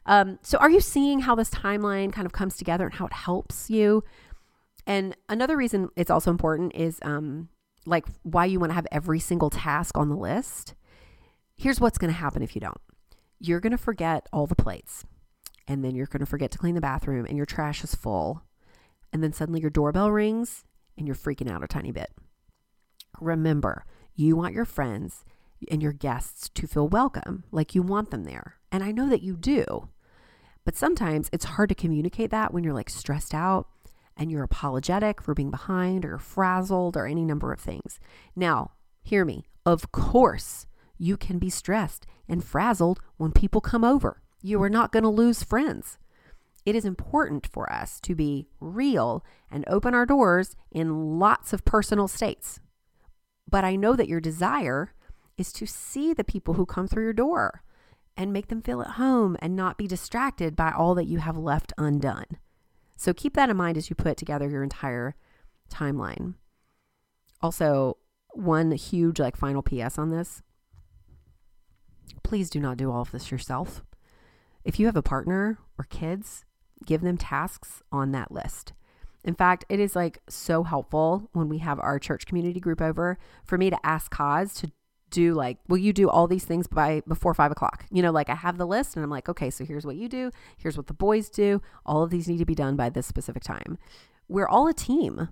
Um, 0.07 0.39
so 0.43 0.59
are 0.59 0.71
you 0.71 0.81
seeing 0.81 1.21
how 1.21 1.35
this 1.35 1.51
timeline 1.51 2.13
kind 2.13 2.27
of 2.27 2.33
comes 2.33 2.57
together 2.57 2.87
and 2.87 2.95
how 2.95 3.07
it 3.07 3.13
helps 3.13 3.69
you? 3.69 4.05
And 4.87 5.15
another 5.29 5.57
reason 5.57 5.91
it's 5.97 6.11
also 6.11 6.31
important 6.31 6.75
is 6.75 6.99
um, 7.03 7.49
like 7.85 8.07
why 8.23 8.47
you 8.47 8.59
want 8.59 8.71
to 8.71 8.75
have 8.75 8.87
every 8.91 9.21
single 9.21 9.51
task 9.51 9.99
on 9.99 10.09
the 10.09 10.17
list. 10.17 10.75
Here's 11.57 11.81
what's 11.81 11.99
going 11.99 12.13
to 12.13 12.19
happen 12.19 12.43
if 12.43 12.55
you 12.55 12.61
don't. 12.61 12.81
You're 13.39 13.61
going 13.61 13.73
to 13.73 13.79
forget 13.79 14.27
all 14.33 14.47
the 14.47 14.55
plates. 14.55 15.05
And 15.67 15.85
then 15.85 15.95
you're 15.95 16.07
going 16.07 16.21
to 16.21 16.27
forget 16.27 16.51
to 16.53 16.59
clean 16.59 16.75
the 16.75 16.81
bathroom 16.81 17.27
and 17.27 17.37
your 17.37 17.47
trash 17.47 17.85
is 17.85 17.95
full. 17.95 18.43
And 19.13 19.23
then 19.23 19.33
suddenly 19.33 19.61
your 19.61 19.71
doorbell 19.71 20.11
rings 20.11 20.65
and 20.97 21.07
you're 21.07 21.17
freaking 21.17 21.51
out 21.51 21.63
a 21.63 21.69
tiny 21.69 21.93
bit. 21.93 22.11
Remember, 23.21 23.85
you 24.15 24.37
want 24.37 24.55
your 24.55 24.65
friends 24.65 25.25
and 25.71 25.83
your 25.83 25.93
guests 25.93 26.49
to 26.51 26.67
feel 26.67 26.89
welcome, 26.89 27.45
like 27.51 27.75
you 27.75 27.83
want 27.83 28.11
them 28.11 28.25
there. 28.25 28.57
And 28.71 28.83
I 28.85 28.93
know 28.93 29.09
that 29.09 29.23
you 29.23 29.37
do. 29.37 29.89
But 30.65 30.77
sometimes 30.77 31.31
it's 31.33 31.45
hard 31.45 31.71
to 31.71 31.75
communicate 31.75 32.31
that 32.31 32.53
when 32.53 32.63
you're 32.63 32.75
like 32.75 32.91
stressed 32.91 33.35
out 33.35 33.69
and 34.17 34.31
you're 34.31 34.43
apologetic 34.43 35.23
for 35.23 35.35
being 35.35 35.51
behind 35.51 36.05
or 36.05 36.19
frazzled 36.19 36.97
or 36.97 37.07
any 37.07 37.25
number 37.25 37.53
of 37.53 37.61
things. 37.61 37.99
Now, 38.37 38.73
hear 39.03 39.25
me. 39.25 39.47
Of 39.65 39.93
course, 39.93 40.67
you 40.99 41.17
can 41.17 41.39
be 41.39 41.51
stressed 41.51 42.07
and 42.29 42.45
frazzled 42.45 43.01
when 43.17 43.33
people 43.33 43.61
come 43.61 43.85
over. 43.85 44.23
You 44.43 44.63
are 44.63 44.71
not 44.71 44.93
going 44.93 45.05
to 45.05 45.09
lose 45.09 45.43
friends. 45.43 45.99
It 46.67 46.75
is 46.75 46.85
important 46.85 47.47
for 47.47 47.73
us 47.73 48.01
to 48.01 48.15
be 48.15 48.49
real 48.61 49.25
and 49.51 49.65
open 49.69 49.95
our 49.95 50.05
doors 50.05 50.55
in 50.71 51.19
lots 51.19 51.53
of 51.53 51.65
personal 51.65 52.09
states. 52.09 52.61
But 53.51 53.65
I 53.65 53.77
know 53.77 53.97
that 53.97 54.09
your 54.09 54.21
desire 54.21 54.93
is 55.39 55.53
to 55.55 55.67
see 55.67 56.13
the 56.13 56.25
people 56.25 56.55
who 56.55 56.67
come 56.67 56.89
through 56.89 57.05
your 57.05 57.13
door 57.13 57.63
and 58.17 58.33
make 58.33 58.49
them 58.49 58.61
feel 58.61 58.83
at 58.83 58.93
home 58.93 59.37
and 59.41 59.55
not 59.55 59.79
be 59.79 59.87
distracted 59.87 60.57
by 60.57 60.73
all 60.73 60.95
that 60.97 61.07
you 61.07 61.19
have 61.19 61.39
left 61.39 61.73
undone. 61.79 62.27
So 62.97 63.15
keep 63.15 63.35
that 63.35 63.49
in 63.49 63.57
mind 63.57 63.77
as 63.77 63.89
you 63.89 63.97
put 63.97 64.17
together 64.17 64.49
your 64.49 64.65
entire 64.65 65.15
timeline. 65.71 66.35
Also, 67.41 67.97
one 68.33 68.73
huge 68.73 69.21
like 69.21 69.37
final 69.37 69.63
PS 69.63 69.99
on 69.99 70.11
this. 70.11 70.43
Please 72.25 72.51
do 72.51 72.59
not 72.59 72.77
do 72.77 72.91
all 72.91 73.03
of 73.03 73.13
this 73.13 73.31
yourself. 73.31 73.85
If 74.65 74.81
you 74.81 74.87
have 74.87 74.97
a 74.97 75.03
partner 75.03 75.59
or 75.79 75.87
kids, 75.89 76.45
give 76.85 77.01
them 77.03 77.17
tasks 77.17 77.83
on 77.93 78.11
that 78.13 78.33
list. 78.33 78.73
In 79.25 79.35
fact, 79.35 79.65
it 79.69 79.79
is 79.79 79.95
like 79.95 80.19
so 80.29 80.65
helpful 80.65 81.29
when 81.33 81.49
we 81.49 81.59
have 81.59 81.79
our 81.81 81.99
church 81.99 82.27
community 82.27 82.61
group 82.61 82.81
over 82.81 83.19
for 83.45 83.59
me 83.59 83.71
to 83.71 83.87
ask 83.87 84.13
Kaz 84.13 84.59
to 84.61 84.73
do 85.11 85.35
like, 85.35 85.59
will 85.69 85.79
you 85.79 85.93
do 85.93 86.09
all 86.09 86.27
these 86.27 86.45
things 86.45 86.67
by 86.67 87.03
before 87.07 87.35
five 87.35 87.51
o'clock? 87.51 87.85
You 87.91 88.03
know, 88.03 88.11
like 88.11 88.29
I 88.29 88.35
have 88.35 88.59
the 88.59 88.67
list 88.67 88.97
and 88.97 89.05
I'm 89.05 89.11
like, 89.11 89.29
okay, 89.29 89.51
so 89.51 89.65
here's 89.65 89.87
what 89.87 89.97
you 89.97 90.09
do, 90.09 90.31
here's 90.57 90.77
what 90.77 90.87
the 90.87 90.95
boys 90.95 91.29
do. 91.29 91.63
All 91.87 92.03
of 92.03 92.11
these 92.11 92.29
need 92.29 92.39
to 92.39 92.45
be 92.45 92.55
done 92.55 92.77
by 92.77 92.91
this 92.91 93.07
specific 93.07 93.43
time. 93.43 93.79
We're 94.29 94.49
all 94.49 94.69
a 94.69 94.75
team, 94.75 95.29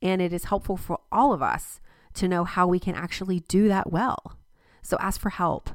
and 0.00 0.22
it 0.22 0.32
is 0.32 0.44
helpful 0.44 0.76
for 0.76 1.00
all 1.12 1.32
of 1.32 1.42
us 1.42 1.80
to 2.14 2.28
know 2.28 2.44
how 2.44 2.66
we 2.66 2.78
can 2.78 2.94
actually 2.94 3.40
do 3.40 3.68
that 3.68 3.92
well. 3.92 4.38
So 4.82 4.96
ask 5.00 5.20
for 5.20 5.30
help, 5.30 5.70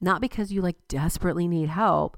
not 0.00 0.20
because 0.20 0.52
you 0.52 0.62
like 0.62 0.88
desperately 0.88 1.46
need 1.46 1.68
help, 1.68 2.16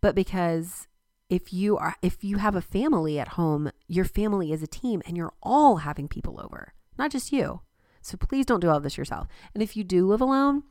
but 0.00 0.14
because 0.14 0.86
if 1.28 1.52
you 1.52 1.76
are 1.76 1.96
if 2.02 2.24
you 2.24 2.38
have 2.38 2.54
a 2.54 2.60
family 2.60 3.18
at 3.18 3.28
home, 3.28 3.70
your 3.88 4.04
family 4.04 4.52
is 4.52 4.62
a 4.62 4.66
team 4.66 5.02
and 5.06 5.16
you're 5.16 5.32
all 5.42 5.76
having 5.78 6.08
people 6.08 6.40
over, 6.40 6.74
not 6.98 7.10
just 7.10 7.32
you. 7.32 7.60
So 8.00 8.16
please 8.16 8.46
don't 8.46 8.60
do 8.60 8.70
all 8.70 8.80
this 8.80 8.98
yourself. 8.98 9.28
And 9.54 9.62
if 9.62 9.76
you 9.76 9.84
do 9.84 10.06
live 10.06 10.20
alone, 10.20 10.64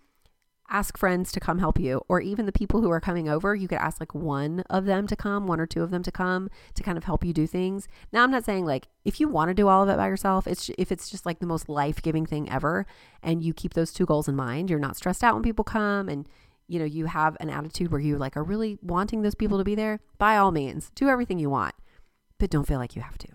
ask 0.70 0.98
friends 0.98 1.32
to 1.32 1.40
come 1.40 1.60
help 1.60 1.80
you 1.80 2.02
or 2.08 2.22
even 2.22 2.46
the 2.46 2.52
people 2.52 2.82
who 2.82 2.92
are 2.92 3.00
coming 3.00 3.28
over 3.28 3.56
you 3.56 3.68
could 3.68 3.80
ask 3.80 4.00
like 4.00 4.14
one 4.14 4.64
of 4.70 4.86
them 4.86 5.08
to 5.08 5.16
come 5.16 5.48
one 5.48 5.60
or 5.60 5.66
two 5.66 5.82
of 5.82 5.90
them 5.90 6.04
to 6.04 6.12
come 6.12 6.48
to 6.76 6.84
kind 6.84 6.98
of 6.98 7.06
help 7.06 7.26
you 7.26 7.34
do 7.34 7.48
things. 7.48 7.88
Now 8.14 8.24
i'm 8.24 8.30
not 8.30 8.46
saying 8.46 8.66
like 8.66 8.88
if 9.04 9.20
you 9.20 9.28
want 9.28 9.50
to 9.50 9.56
do 9.56 9.68
all 9.68 9.82
of 9.82 9.90
it 9.90 9.98
by 9.98 10.08
yourself 10.08 10.46
it's 10.46 10.70
if 10.78 10.92
it's 10.92 11.10
just 11.10 11.26
like 11.26 11.40
the 11.40 11.48
most 11.48 11.70
life-giving 11.70 12.28
thing 12.28 12.50
ever 12.52 12.86
and 13.24 13.44
you 13.44 13.54
keep 13.54 13.74
those 13.74 13.92
two 13.92 14.06
goals 14.06 14.28
in 14.28 14.36
mind 14.36 14.70
you're 14.70 14.78
not 14.78 14.96
stressed 14.96 15.24
out 15.24 15.34
when 15.34 15.44
people 15.44 15.66
come 15.66 16.08
and 16.08 16.28
you 16.68 16.78
know 16.78 16.86
you 16.86 17.08
have 17.08 17.36
an 17.40 17.50
attitude 17.50 17.92
where 17.92 18.02
you 18.02 18.18
like 18.18 18.38
are 18.38 18.44
really 18.44 18.78
wanting 18.84 19.24
those 19.24 19.36
people 19.36 19.58
to 19.58 19.64
be 19.64 19.74
there 19.74 20.00
by 20.20 20.38
all 20.38 20.52
means 20.52 20.92
do 20.94 21.10
everything 21.10 21.40
you 21.40 21.50
want 21.50 21.74
but 22.38 22.50
don't 22.50 22.68
feel 22.68 22.80
like 22.80 22.96
you 22.96 23.02
have 23.02 23.18
to. 23.18 23.28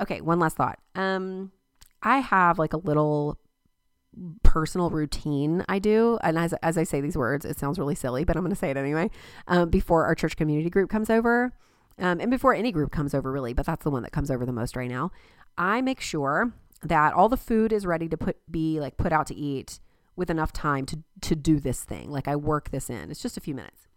Okay 0.00 0.20
one 0.20 0.38
last 0.38 0.56
thought. 0.56 0.78
Um 0.94 1.52
I 2.02 2.18
have 2.18 2.58
like 2.58 2.72
a 2.72 2.78
little 2.78 3.38
personal 4.42 4.90
routine 4.90 5.64
I 5.68 5.78
do. 5.78 6.18
And 6.22 6.38
as, 6.38 6.52
as 6.62 6.76
I 6.76 6.84
say 6.84 7.00
these 7.00 7.16
words, 7.16 7.44
it 7.44 7.58
sounds 7.58 7.78
really 7.78 7.94
silly, 7.94 8.24
but 8.24 8.36
I'm 8.36 8.42
going 8.42 8.50
to 8.50 8.58
say 8.58 8.70
it 8.70 8.76
anyway. 8.76 9.10
Um, 9.48 9.70
before 9.70 10.04
our 10.04 10.14
church 10.14 10.36
community 10.36 10.70
group 10.70 10.90
comes 10.90 11.08
over, 11.08 11.52
um, 11.98 12.20
and 12.20 12.30
before 12.30 12.54
any 12.54 12.72
group 12.72 12.90
comes 12.90 13.14
over, 13.14 13.30
really, 13.30 13.52
but 13.52 13.66
that's 13.66 13.84
the 13.84 13.90
one 13.90 14.02
that 14.02 14.12
comes 14.12 14.30
over 14.30 14.44
the 14.44 14.52
most 14.52 14.76
right 14.76 14.90
now. 14.90 15.12
I 15.56 15.80
make 15.80 16.00
sure 16.00 16.52
that 16.82 17.12
all 17.14 17.28
the 17.28 17.36
food 17.36 17.72
is 17.72 17.86
ready 17.86 18.08
to 18.08 18.16
put 18.16 18.38
be 18.50 18.80
like 18.80 18.96
put 18.96 19.12
out 19.12 19.26
to 19.28 19.34
eat 19.34 19.78
with 20.16 20.30
enough 20.30 20.52
time 20.52 20.84
to 20.86 20.98
to 21.20 21.36
do 21.36 21.60
this 21.60 21.84
thing. 21.84 22.10
Like 22.10 22.26
I 22.26 22.36
work 22.36 22.70
this 22.70 22.90
in. 22.90 23.10
It's 23.10 23.22
just 23.22 23.36
a 23.36 23.40
few 23.40 23.54
minutes. 23.54 23.88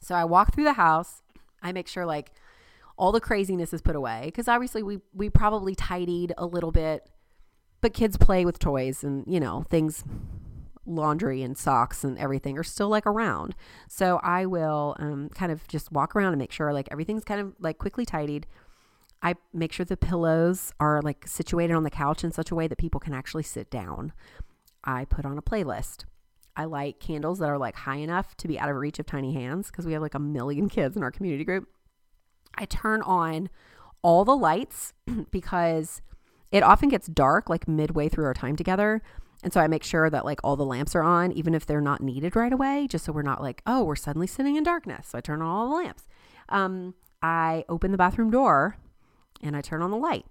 So 0.00 0.14
I 0.14 0.24
walk 0.24 0.54
through 0.54 0.64
the 0.64 0.72
house. 0.74 1.22
I 1.62 1.72
make 1.72 1.88
sure 1.88 2.06
like 2.06 2.32
all 2.96 3.12
the 3.12 3.20
craziness 3.20 3.72
is 3.72 3.82
put 3.82 3.96
away 3.96 4.22
because 4.26 4.48
obviously 4.48 4.82
we 4.82 4.98
we 5.12 5.28
probably 5.30 5.74
tidied 5.74 6.32
a 6.36 6.46
little 6.46 6.72
bit 6.72 7.08
but 7.82 7.92
kids 7.92 8.16
play 8.16 8.46
with 8.46 8.58
toys 8.58 9.04
and, 9.04 9.24
you 9.26 9.40
know, 9.40 9.66
things 9.68 10.04
laundry 10.86 11.42
and 11.42 11.58
socks 11.58 12.02
and 12.02 12.16
everything 12.16 12.56
are 12.56 12.64
still 12.64 12.88
like 12.88 13.06
around. 13.06 13.54
So 13.88 14.18
I 14.22 14.46
will 14.46 14.96
um, 14.98 15.28
kind 15.34 15.52
of 15.52 15.66
just 15.68 15.92
walk 15.92 16.16
around 16.16 16.32
and 16.32 16.38
make 16.38 16.52
sure 16.52 16.72
like 16.72 16.88
everything's 16.90 17.24
kind 17.24 17.40
of 17.40 17.54
like 17.58 17.78
quickly 17.78 18.06
tidied. 18.06 18.46
I 19.20 19.34
make 19.52 19.72
sure 19.72 19.84
the 19.84 19.96
pillows 19.96 20.72
are 20.80 21.02
like 21.02 21.26
situated 21.26 21.74
on 21.74 21.82
the 21.82 21.90
couch 21.90 22.24
in 22.24 22.32
such 22.32 22.50
a 22.50 22.54
way 22.54 22.68
that 22.68 22.78
people 22.78 23.00
can 23.00 23.14
actually 23.14 23.42
sit 23.42 23.68
down. 23.70 24.12
I 24.84 25.04
put 25.04 25.26
on 25.26 25.36
a 25.36 25.42
playlist. 25.42 26.04
I 26.56 26.66
light 26.66 27.00
candles 27.00 27.40
that 27.40 27.48
are 27.48 27.58
like 27.58 27.74
high 27.74 27.96
enough 27.96 28.36
to 28.36 28.48
be 28.48 28.60
out 28.60 28.68
of 28.68 28.76
reach 28.76 28.98
of 29.00 29.06
tiny 29.06 29.32
hands 29.32 29.68
because 29.68 29.86
we 29.86 29.92
have 29.92 30.02
like 30.02 30.14
a 30.14 30.20
million 30.20 30.68
kids 30.68 30.96
in 30.96 31.02
our 31.02 31.10
community 31.10 31.44
group. 31.44 31.68
I 32.56 32.64
turn 32.64 33.02
on 33.02 33.48
all 34.02 34.24
the 34.24 34.36
lights 34.36 34.92
because 35.30 36.02
it 36.50 36.62
often 36.62 36.88
gets 36.88 37.06
dark 37.06 37.48
like 37.48 37.66
midway 37.66 38.08
through 38.08 38.26
our 38.26 38.34
time 38.34 38.56
together. 38.56 39.02
And 39.42 39.52
so 39.52 39.60
I 39.60 39.66
make 39.66 39.82
sure 39.82 40.08
that 40.08 40.24
like 40.24 40.40
all 40.44 40.56
the 40.56 40.64
lamps 40.64 40.94
are 40.94 41.02
on, 41.02 41.32
even 41.32 41.54
if 41.54 41.66
they're 41.66 41.80
not 41.80 42.00
needed 42.00 42.36
right 42.36 42.52
away, 42.52 42.86
just 42.88 43.04
so 43.04 43.12
we're 43.12 43.22
not 43.22 43.42
like, 43.42 43.62
oh, 43.66 43.82
we're 43.84 43.96
suddenly 43.96 44.26
sitting 44.26 44.56
in 44.56 44.62
darkness. 44.62 45.08
So 45.08 45.18
I 45.18 45.20
turn 45.20 45.42
on 45.42 45.48
all 45.48 45.68
the 45.68 45.74
lamps. 45.76 46.04
Um, 46.48 46.94
I 47.22 47.64
open 47.68 47.90
the 47.90 47.98
bathroom 47.98 48.30
door 48.30 48.76
and 49.42 49.56
I 49.56 49.60
turn 49.60 49.82
on 49.82 49.90
the 49.90 49.96
light. 49.96 50.26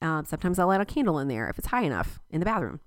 Um, 0.00 0.24
sometimes 0.24 0.58
I 0.58 0.64
light 0.64 0.80
a 0.80 0.84
candle 0.84 1.18
in 1.18 1.28
there 1.28 1.48
if 1.48 1.58
it's 1.58 1.68
high 1.68 1.82
enough 1.82 2.20
in 2.30 2.40
the 2.40 2.46
bathroom. 2.46 2.80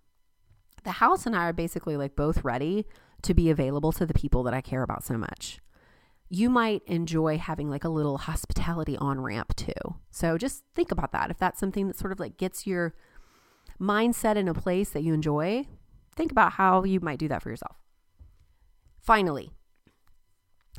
The 0.83 0.91
house 0.91 1.25
and 1.25 1.35
I 1.35 1.45
are 1.45 1.53
basically 1.53 1.95
like 1.95 2.15
both 2.15 2.43
ready 2.43 2.85
to 3.21 3.33
be 3.33 3.49
available 3.49 3.91
to 3.93 4.05
the 4.05 4.13
people 4.13 4.43
that 4.43 4.53
I 4.53 4.61
care 4.61 4.81
about 4.81 5.03
so 5.03 5.17
much. 5.17 5.59
You 6.33 6.49
might 6.49 6.81
enjoy 6.85 7.37
having 7.37 7.69
like 7.69 7.83
a 7.83 7.89
little 7.89 8.17
hospitality 8.17 8.95
on 8.97 9.19
ramp 9.19 9.53
too. 9.55 9.97
So 10.11 10.37
just 10.37 10.63
think 10.73 10.89
about 10.89 11.11
that. 11.11 11.29
If 11.29 11.37
that's 11.37 11.59
something 11.59 11.87
that 11.87 11.97
sort 11.97 12.13
of 12.13 12.21
like 12.21 12.37
gets 12.37 12.65
your 12.65 12.95
mindset 13.79 14.37
in 14.37 14.47
a 14.47 14.53
place 14.53 14.91
that 14.91 15.03
you 15.03 15.13
enjoy, 15.13 15.65
think 16.15 16.31
about 16.31 16.53
how 16.53 16.85
you 16.85 17.01
might 17.01 17.19
do 17.19 17.27
that 17.27 17.43
for 17.43 17.49
yourself. 17.49 17.75
Finally, 19.01 19.51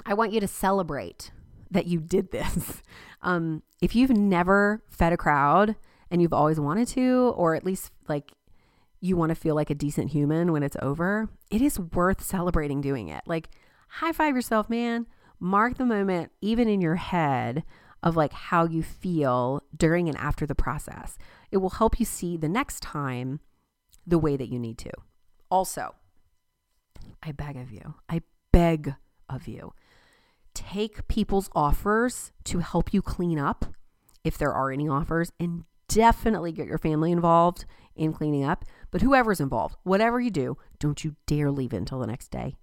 I 0.07 0.15
want 0.15 0.33
you 0.33 0.41
to 0.41 0.49
celebrate 0.49 1.33
that 1.71 1.87
you 1.87 2.01
did 2.01 2.33
this. 2.33 2.83
Um, 3.25 3.62
if 3.81 3.95
you've 3.95 4.11
never 4.11 4.83
fed 4.91 5.12
a 5.12 5.17
crowd 5.17 5.77
and 6.11 6.21
you've 6.21 6.33
always 6.33 6.59
wanted 6.59 6.88
to, 6.88 7.33
or 7.37 7.55
at 7.55 7.65
least 7.65 7.93
like 8.09 8.33
you 9.01 9.17
want 9.17 9.31
to 9.31 9.37
feel 9.37 9.55
like 9.55 9.71
a 9.71 9.77
decent 9.77 10.11
human 10.11 10.51
when 10.51 10.65
it's 10.65 10.77
over, 10.83 11.29
it 11.49 11.62
is 11.62 11.79
worth 11.79 12.21
celebrating 12.21 12.81
doing 12.81 13.07
it. 13.07 13.23
Like, 13.25 13.49
high 13.88 14.11
five 14.11 14.35
yourself, 14.35 14.69
man. 14.69 15.07
Mark 15.43 15.77
the 15.77 15.85
moment, 15.85 16.31
even 16.41 16.69
in 16.69 16.81
your 16.81 16.95
head, 16.95 17.65
of 18.01 18.15
like 18.15 18.33
how 18.33 18.65
you 18.65 18.81
feel 18.81 19.61
during 19.77 20.09
and 20.09 20.17
after 20.17 20.47
the 20.47 20.55
process. 20.55 21.19
It 21.51 21.57
will 21.57 21.71
help 21.71 21.99
you 21.99 22.07
see 22.07 22.37
the 22.37 22.49
next 22.49 22.81
time 22.81 23.41
the 24.07 24.21
way 24.21 24.37
that 24.37 24.49
you 24.49 24.61
need 24.61 24.79
to. 24.79 24.93
Also, 25.51 25.97
I 27.25 27.33
beg 27.33 27.57
of 27.57 27.73
you, 27.73 27.95
I 28.09 28.23
beg 28.53 28.95
of 29.29 29.49
you, 29.49 29.73
take 30.55 31.09
people's 31.09 31.51
offers 31.57 32.31
to 32.45 32.61
help 32.61 32.95
you 32.95 33.03
clean 33.03 33.41
up 33.41 33.65
if 34.23 34.39
there 34.39 34.53
are 34.53 34.71
any 34.71 34.89
offers 34.89 35.33
and 35.41 35.65
definitely 35.89 36.53
get 36.53 36.69
your 36.69 36.79
family 36.79 37.11
involved 37.11 37.65
in 37.97 38.13
cleaning 38.13 38.45
up. 38.45 38.65
But 38.93 39.03
whoever's 39.03 39.41
involved, 39.41 39.75
whatever 39.83 40.21
you 40.21 40.31
do, 40.31 40.57
don't 40.79 41.03
you 41.03 41.17
dare 41.27 41.51
leave 41.51 41.73
it 41.73 41.79
until 41.79 41.99
the 41.99 42.07
next 42.07 42.31
day. 42.31 42.55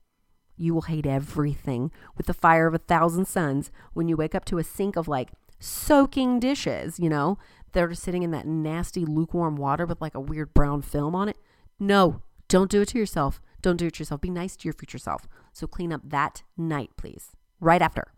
You 0.59 0.73
will 0.73 0.81
hate 0.81 1.05
everything 1.05 1.89
with 2.17 2.25
the 2.25 2.33
fire 2.33 2.67
of 2.67 2.73
a 2.73 2.79
thousand 2.79 3.25
suns 3.25 3.71
when 3.93 4.09
you 4.09 4.17
wake 4.17 4.35
up 4.35 4.43
to 4.45 4.57
a 4.57 4.63
sink 4.63 4.97
of 4.97 5.07
like 5.07 5.31
soaking 5.57 6.39
dishes, 6.39 6.99
you 6.99 7.09
know, 7.09 7.37
that 7.71 7.83
are 7.83 7.93
sitting 7.93 8.23
in 8.23 8.31
that 8.31 8.45
nasty 8.45 9.05
lukewarm 9.05 9.55
water 9.55 9.85
with 9.85 10.01
like 10.01 10.15
a 10.15 10.19
weird 10.19 10.53
brown 10.53 10.81
film 10.81 11.15
on 11.15 11.29
it. 11.29 11.37
No, 11.79 12.21
don't 12.49 12.69
do 12.69 12.81
it 12.81 12.89
to 12.89 12.97
yourself. 12.97 13.41
Don't 13.61 13.77
do 13.77 13.87
it 13.87 13.93
to 13.93 13.99
yourself. 14.01 14.19
Be 14.19 14.29
nice 14.29 14.57
to 14.57 14.65
your 14.65 14.73
future 14.73 14.97
self. 14.97 15.27
So 15.53 15.65
clean 15.65 15.93
up 15.93 16.01
that 16.03 16.43
night, 16.57 16.91
please 16.97 17.31
right 17.59 17.81
after. 17.81 18.11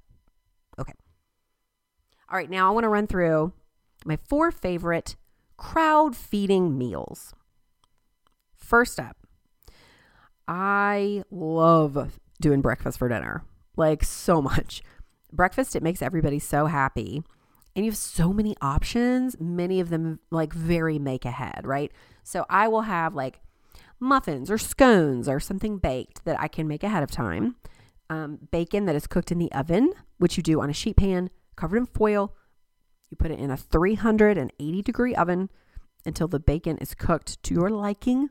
Okay. 0.79 0.93
All 2.29 2.37
right, 2.37 2.49
now 2.49 2.67
I 2.67 2.71
want 2.71 2.85
to 2.85 2.89
run 2.89 3.07
through 3.07 3.53
my 4.03 4.17
four 4.27 4.51
favorite 4.51 5.15
crowd 5.57 6.15
feeding 6.15 6.77
meals. 6.77 7.33
First 8.55 8.99
up, 8.99 9.17
I 10.47 11.23
love 11.29 12.19
doing 12.41 12.61
breakfast 12.61 12.99
for 12.99 13.07
dinner, 13.07 13.43
like 13.77 14.03
so 14.03 14.41
much. 14.41 14.81
Breakfast, 15.31 15.75
it 15.75 15.83
makes 15.83 16.01
everybody 16.01 16.39
so 16.39 16.65
happy. 16.65 17.23
And 17.75 17.85
you 17.85 17.91
have 17.91 17.97
so 17.97 18.33
many 18.33 18.55
options, 18.61 19.37
many 19.39 19.79
of 19.79 19.89
them 19.89 20.19
like 20.29 20.51
very 20.51 20.99
make 20.99 21.23
ahead, 21.23 21.61
right? 21.63 21.89
So 22.23 22.45
I 22.49 22.67
will 22.67 22.81
have 22.81 23.15
like 23.15 23.39
muffins 23.97 24.51
or 24.51 24.57
scones 24.57 25.29
or 25.29 25.39
something 25.39 25.77
baked 25.77 26.25
that 26.25 26.37
I 26.39 26.49
can 26.49 26.67
make 26.67 26.83
ahead 26.83 27.03
of 27.03 27.11
time 27.11 27.55
um, 28.11 28.39
bacon 28.51 28.85
that 28.87 28.95
is 28.95 29.07
cooked 29.07 29.31
in 29.31 29.39
the 29.39 29.51
oven, 29.53 29.93
which 30.17 30.35
you 30.35 30.43
do 30.43 30.59
on 30.59 30.69
a 30.69 30.73
sheet 30.73 30.97
pan 30.97 31.29
covered 31.55 31.77
in 31.77 31.85
foil. 31.85 32.35
You 33.09 33.15
put 33.15 33.31
it 33.31 33.39
in 33.39 33.49
a 33.49 33.57
380 33.57 34.81
degree 34.81 35.15
oven 35.15 35.49
until 36.05 36.27
the 36.27 36.39
bacon 36.39 36.77
is 36.79 36.93
cooked 36.93 37.41
to 37.43 37.53
your 37.53 37.69
liking, 37.69 38.29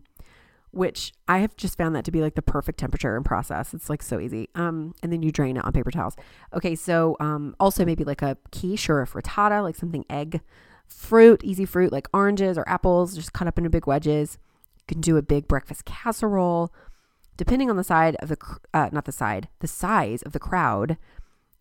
which 0.73 1.13
I 1.27 1.39
have 1.39 1.57
just 1.57 1.77
found 1.77 1.95
that 1.97 2.05
to 2.05 2.11
be 2.11 2.21
like 2.21 2.35
the 2.35 2.43
perfect 2.43 2.79
temperature 2.79 3.17
and 3.17 3.25
process. 3.25 3.75
It's 3.75 3.91
like 3.91 4.03
so 4.03 4.21
easy. 4.21 4.49
Um, 4.55 4.95
and 5.03 5.13
then 5.13 5.23
you 5.23 5.33
drain 5.33 5.57
it 5.57 5.65
on 5.65 5.73
paper 5.73 5.91
towels. 5.91 6.17
Okay, 6.55 6.75
so 6.75 7.17
um, 7.21 7.57
also 7.59 7.85
maybe 7.85 8.05
like 8.05 8.23
a 8.23 8.37
quiche 8.53 8.89
or 8.89 9.03
a 9.03 9.07
frittata, 9.07 9.63
like 9.63 9.77
something 9.77 10.05
egg, 10.09 10.41
fruit, 10.87 11.43
easy 11.43 11.65
fruit 11.65 11.93
like 11.93 12.09
oranges 12.15 12.57
or 12.57 12.69
apples, 12.69 13.15
just 13.17 13.33
cut 13.33 13.49
up 13.49 13.59
into 13.59 13.71
big 13.71 13.87
wedges. 13.87 14.39
You 14.79 14.85
can 14.87 15.01
do 15.01 15.17
a 15.17 15.23
big 15.23 15.49
breakfast 15.49 15.85
casserole 15.85 16.73
depending 17.41 17.71
on 17.71 17.77
the 17.79 17.85
side 17.85 18.17
of 18.17 18.29
the 18.29 18.37
uh, 18.75 18.91
not 18.93 19.07
the 19.07 19.13
side 19.13 19.49
the 19.61 19.67
size 19.67 20.21
of 20.23 20.33
the 20.33 20.39
crowd 20.39 20.99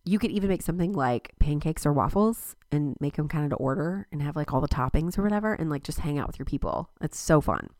you 0.04 0.18
could 0.18 0.30
even 0.30 0.50
make 0.50 0.60
something 0.60 0.92
like 0.92 1.32
pancakes 1.38 1.86
or 1.86 1.92
waffles 1.94 2.54
and 2.70 2.98
make 3.00 3.16
them 3.16 3.28
kind 3.28 3.44
of 3.44 3.50
to 3.50 3.56
order 3.56 4.06
and 4.12 4.20
have 4.20 4.36
like 4.36 4.52
all 4.52 4.60
the 4.60 4.68
toppings 4.68 5.16
or 5.16 5.22
whatever 5.22 5.54
and 5.54 5.70
like 5.70 5.82
just 5.82 6.00
hang 6.00 6.18
out 6.18 6.26
with 6.26 6.38
your 6.38 6.44
people 6.44 6.90
it's 7.00 7.18
so 7.18 7.40
fun 7.40 7.70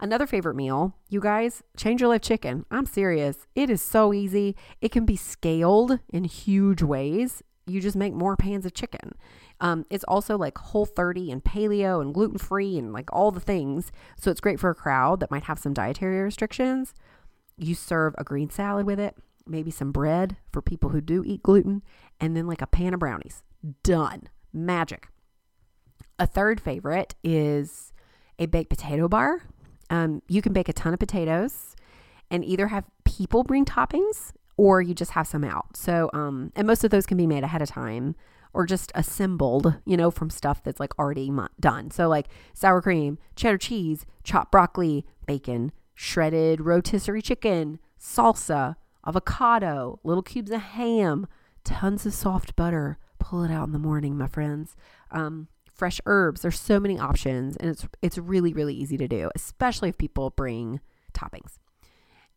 another 0.00 0.26
favorite 0.26 0.54
meal 0.54 0.94
you 1.08 1.20
guys 1.20 1.62
change 1.76 2.00
your 2.00 2.10
life 2.10 2.22
chicken 2.22 2.64
i'm 2.70 2.86
serious 2.86 3.46
it 3.54 3.68
is 3.68 3.82
so 3.82 4.12
easy 4.12 4.56
it 4.80 4.92
can 4.92 5.04
be 5.04 5.16
scaled 5.16 5.98
in 6.10 6.24
huge 6.24 6.82
ways 6.82 7.42
you 7.66 7.80
just 7.80 7.96
make 7.96 8.14
more 8.14 8.36
pans 8.36 8.64
of 8.64 8.74
chicken 8.74 9.12
um, 9.60 9.84
it's 9.90 10.04
also 10.04 10.38
like 10.38 10.56
whole 10.56 10.86
30 10.86 11.32
and 11.32 11.42
paleo 11.42 12.00
and 12.00 12.14
gluten 12.14 12.38
free 12.38 12.78
and 12.78 12.92
like 12.92 13.12
all 13.12 13.30
the 13.30 13.40
things 13.40 13.90
so 14.16 14.30
it's 14.30 14.40
great 14.40 14.60
for 14.60 14.70
a 14.70 14.74
crowd 14.74 15.20
that 15.20 15.30
might 15.30 15.44
have 15.44 15.58
some 15.58 15.74
dietary 15.74 16.20
restrictions 16.22 16.94
you 17.58 17.74
serve 17.74 18.14
a 18.16 18.24
green 18.24 18.50
salad 18.50 18.86
with 18.86 19.00
it, 19.00 19.16
maybe 19.46 19.70
some 19.70 19.92
bread 19.92 20.36
for 20.52 20.62
people 20.62 20.90
who 20.90 21.00
do 21.00 21.24
eat 21.26 21.42
gluten, 21.42 21.82
and 22.20 22.36
then 22.36 22.46
like 22.46 22.62
a 22.62 22.66
pan 22.66 22.94
of 22.94 23.00
brownies. 23.00 23.42
Done. 23.82 24.28
Magic. 24.52 25.08
A 26.18 26.26
third 26.26 26.60
favorite 26.60 27.14
is 27.22 27.92
a 28.38 28.46
baked 28.46 28.70
potato 28.70 29.08
bar. 29.08 29.42
Um, 29.90 30.22
you 30.28 30.42
can 30.42 30.52
bake 30.52 30.68
a 30.68 30.72
ton 30.72 30.92
of 30.92 31.00
potatoes 31.00 31.74
and 32.30 32.44
either 32.44 32.68
have 32.68 32.84
people 33.04 33.42
bring 33.42 33.64
toppings 33.64 34.32
or 34.56 34.82
you 34.82 34.94
just 34.94 35.12
have 35.12 35.26
some 35.26 35.44
out. 35.44 35.76
So, 35.76 36.10
um, 36.12 36.52
and 36.56 36.66
most 36.66 36.84
of 36.84 36.90
those 36.90 37.06
can 37.06 37.16
be 37.16 37.26
made 37.26 37.44
ahead 37.44 37.62
of 37.62 37.68
time 37.68 38.14
or 38.52 38.66
just 38.66 38.90
assembled, 38.94 39.74
you 39.86 39.96
know, 39.96 40.10
from 40.10 40.30
stuff 40.30 40.62
that's 40.62 40.80
like 40.80 40.98
already 40.98 41.30
done. 41.60 41.90
So, 41.90 42.08
like 42.08 42.28
sour 42.54 42.82
cream, 42.82 43.18
cheddar 43.36 43.58
cheese, 43.58 44.04
chopped 44.24 44.50
broccoli, 44.50 45.06
bacon, 45.26 45.72
shredded 45.94 46.60
rotisserie 46.60 47.22
chicken, 47.22 47.78
salsa, 48.00 48.76
avocado, 49.06 50.00
little 50.02 50.22
cubes 50.22 50.50
of 50.50 50.60
ham, 50.60 51.26
tons 51.64 52.04
of 52.04 52.14
soft 52.14 52.56
butter. 52.56 52.98
Pull 53.18 53.44
it 53.44 53.50
out 53.50 53.66
in 53.66 53.72
the 53.72 53.78
morning, 53.78 54.16
my 54.16 54.26
friends. 54.26 54.74
Um, 55.10 55.48
fresh 55.78 56.00
herbs. 56.04 56.42
There's 56.42 56.60
so 56.60 56.78
many 56.78 56.98
options, 56.98 57.56
and 57.56 57.70
it's 57.70 57.86
it's 58.02 58.18
really 58.18 58.52
really 58.52 58.74
easy 58.74 58.98
to 58.98 59.08
do, 59.08 59.30
especially 59.34 59.88
if 59.88 59.96
people 59.96 60.30
bring 60.30 60.80
toppings. 61.14 61.58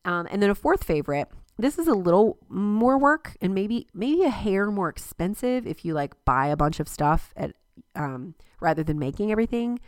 Um, 0.05 0.27
and 0.31 0.41
then 0.41 0.49
a 0.49 0.55
fourth 0.55 0.83
favorite. 0.83 1.27
This 1.57 1.77
is 1.77 1.87
a 1.87 1.93
little 1.93 2.37
more 2.49 2.97
work 2.97 3.35
and 3.41 3.53
maybe 3.53 3.87
maybe 3.93 4.23
a 4.23 4.29
hair 4.29 4.71
more 4.71 4.89
expensive 4.89 5.67
if 5.67 5.83
you 5.83 5.93
like 5.93 6.13
buy 6.25 6.47
a 6.47 6.55
bunch 6.55 6.79
of 6.79 6.87
stuff 6.87 7.33
at 7.35 7.53
um, 7.95 8.35
rather 8.59 8.83
than 8.83 8.97
making 8.97 9.31
everything. 9.31 9.79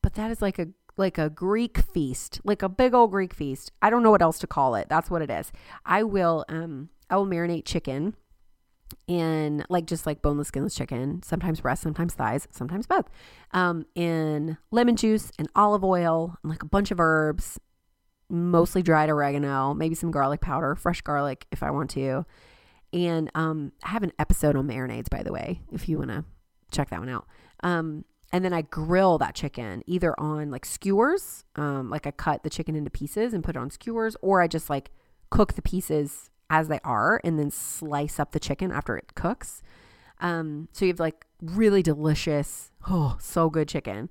But 0.00 0.14
that 0.14 0.30
is 0.30 0.42
like 0.42 0.58
a 0.58 0.68
like 0.96 1.18
a 1.18 1.30
Greek 1.30 1.78
feast, 1.78 2.40
like 2.44 2.62
a 2.62 2.68
big 2.68 2.94
old 2.94 3.10
Greek 3.12 3.34
feast. 3.34 3.72
I 3.80 3.90
don't 3.90 4.02
know 4.02 4.10
what 4.10 4.22
else 4.22 4.38
to 4.40 4.46
call 4.46 4.74
it. 4.74 4.88
That's 4.88 5.10
what 5.10 5.22
it 5.22 5.30
is. 5.30 5.52
I 5.84 6.02
will 6.02 6.44
um 6.48 6.88
I 7.08 7.16
will 7.16 7.26
marinate 7.26 7.64
chicken 7.64 8.16
in 9.06 9.64
like 9.68 9.86
just 9.86 10.06
like 10.06 10.22
boneless 10.22 10.48
skinless 10.48 10.74
chicken, 10.74 11.22
sometimes 11.22 11.60
breast, 11.60 11.82
sometimes 11.82 12.14
thighs, 12.14 12.48
sometimes 12.50 12.86
both. 12.86 13.08
Um 13.52 13.86
in 13.94 14.58
lemon 14.70 14.96
juice 14.96 15.30
and 15.38 15.48
olive 15.54 15.84
oil 15.84 16.36
and 16.42 16.50
like 16.50 16.62
a 16.62 16.66
bunch 16.66 16.90
of 16.90 17.00
herbs, 17.00 17.58
mostly 18.28 18.82
dried 18.82 19.10
oregano, 19.10 19.74
maybe 19.74 19.94
some 19.94 20.10
garlic 20.10 20.40
powder, 20.40 20.74
fresh 20.74 21.00
garlic 21.00 21.46
if 21.52 21.62
I 21.62 21.70
want 21.70 21.90
to. 21.90 22.24
And 22.92 23.30
um 23.34 23.72
I 23.82 23.88
have 23.88 24.02
an 24.02 24.12
episode 24.18 24.56
on 24.56 24.66
marinades 24.66 25.10
by 25.10 25.22
the 25.22 25.32
way, 25.32 25.60
if 25.72 25.88
you 25.88 25.98
want 25.98 26.10
to 26.10 26.24
check 26.70 26.90
that 26.90 27.00
one 27.00 27.08
out. 27.08 27.26
Um 27.62 28.04
and 28.32 28.44
then 28.44 28.54
I 28.54 28.62
grill 28.62 29.18
that 29.18 29.34
chicken 29.34 29.82
either 29.86 30.18
on 30.18 30.50
like 30.50 30.64
skewers, 30.64 31.44
um, 31.54 31.90
like 31.90 32.06
I 32.06 32.10
cut 32.12 32.42
the 32.42 32.50
chicken 32.50 32.74
into 32.74 32.90
pieces 32.90 33.34
and 33.34 33.44
put 33.44 33.56
it 33.56 33.58
on 33.58 33.70
skewers, 33.70 34.16
or 34.22 34.40
I 34.40 34.46
just 34.48 34.70
like 34.70 34.90
cook 35.28 35.52
the 35.52 35.62
pieces 35.62 36.30
as 36.52 36.68
they 36.68 36.78
are 36.84 37.18
and 37.24 37.38
then 37.38 37.50
slice 37.50 38.20
up 38.20 38.32
the 38.32 38.38
chicken 38.38 38.70
after 38.70 38.94
it 38.94 39.14
cooks. 39.14 39.62
Um, 40.20 40.68
so 40.70 40.84
you 40.84 40.92
have 40.92 41.00
like 41.00 41.24
really 41.40 41.82
delicious, 41.82 42.70
oh, 42.88 43.16
so 43.18 43.48
good 43.48 43.68
chicken. 43.68 44.10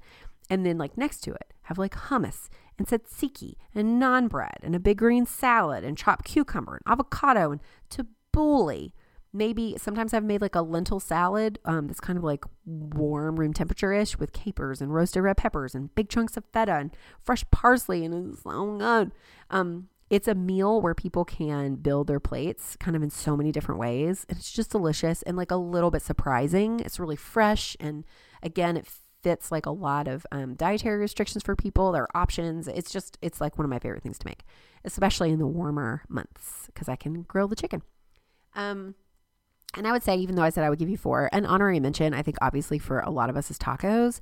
And 0.50 0.66
then 0.66 0.80
like 0.80 0.98
next 0.98 1.22
to 1.22 1.34
it, 1.34 1.54
have 1.64 1.78
like 1.78 1.94
hummus 1.94 2.50
and 2.80 2.88
tzatziki 2.88 3.54
and 3.76 4.02
naan 4.02 4.28
bread 4.28 4.58
and 4.64 4.76
a 4.76 4.80
big 4.80 4.98
green 4.98 5.28
salad 5.28 5.84
and 5.84 5.96
chopped 5.96 6.26
cucumber 6.26 6.82
and 6.84 6.92
avocado 6.92 7.52
and 7.52 7.62
tabbouleh. 7.92 8.92
Maybe 9.32 9.76
sometimes 9.78 10.12
I've 10.12 10.24
made 10.24 10.42
like 10.42 10.56
a 10.56 10.62
lentil 10.62 11.00
salad 11.00 11.60
um, 11.64 11.88
that's 11.88 12.02
kind 12.02 12.18
of 12.18 12.24
like 12.24 12.44
warm 12.66 13.40
room 13.40 13.54
temperature 13.54 13.94
ish 13.94 14.18
with 14.18 14.34
capers 14.34 14.82
and 14.82 14.92
roasted 14.92 15.22
red 15.22 15.38
peppers 15.38 15.76
and 15.76 15.94
big 15.94 16.10
chunks 16.10 16.36
of 16.36 16.44
feta 16.52 16.74
and 16.74 16.92
fresh 17.22 17.46
parsley 17.52 18.04
and 18.04 18.34
it's 18.34 18.42
so 18.42 18.78
good. 18.78 19.12
Um, 19.52 19.90
it's 20.12 20.28
a 20.28 20.36
meal 20.36 20.82
where 20.82 20.94
people 20.94 21.24
can 21.24 21.76
build 21.76 22.08
their 22.08 22.20
plates 22.20 22.76
kind 22.76 22.98
of 22.98 23.02
in 23.02 23.10
so 23.10 23.38
many 23.38 23.50
different 23.50 23.80
ways. 23.80 24.26
And 24.28 24.38
it's 24.38 24.52
just 24.52 24.70
delicious 24.70 25.22
and 25.22 25.38
like 25.38 25.52
a 25.52 25.56
little 25.56 25.90
bit 25.90 26.02
surprising. 26.02 26.82
It's 26.82 27.00
really 27.00 27.16
fresh. 27.16 27.78
And 27.80 28.04
again, 28.44 28.76
it 28.76 28.88
fits 29.24 29.54
like 29.54 29.66
a 29.66 29.72
lot 29.72 30.10
of 30.10 30.28
um, 30.30 30.56
dietary 30.56 31.00
restrictions 31.00 31.44
for 31.44 31.56
people. 31.56 31.94
There 31.94 32.04
are 32.04 32.22
options. 32.22 32.68
It's 32.68 32.92
just, 32.92 33.18
it's 33.22 33.40
like 33.40 33.58
one 33.58 33.64
of 33.64 33.70
my 33.70 33.80
favorite 33.80 34.04
things 34.04 34.20
to 34.20 34.28
make, 34.28 34.44
especially 34.84 35.32
in 35.32 35.40
the 35.40 35.48
warmer 35.48 36.04
months 36.10 36.66
because 36.66 36.90
I 36.90 36.98
can 36.98 37.22
grill 37.22 37.48
the 37.48 37.56
chicken. 37.56 37.82
Um, 38.54 38.96
and 39.78 39.88
I 39.88 39.94
would 39.94 40.04
say, 40.04 40.18
even 40.18 40.36
though 40.36 40.44
I 40.44 40.50
said 40.50 40.66
I 40.66 40.70
would 40.70 40.80
give 40.80 40.90
you 40.90 40.98
four, 40.98 41.30
an 41.32 41.46
honorary 41.46 41.80
mention, 41.80 42.14
I 42.14 42.22
think 42.22 42.36
obviously 42.42 42.80
for 42.80 43.00
a 43.00 43.10
lot 43.10 43.30
of 43.30 43.38
us 43.38 43.50
is 43.50 43.58
tacos 43.58 44.20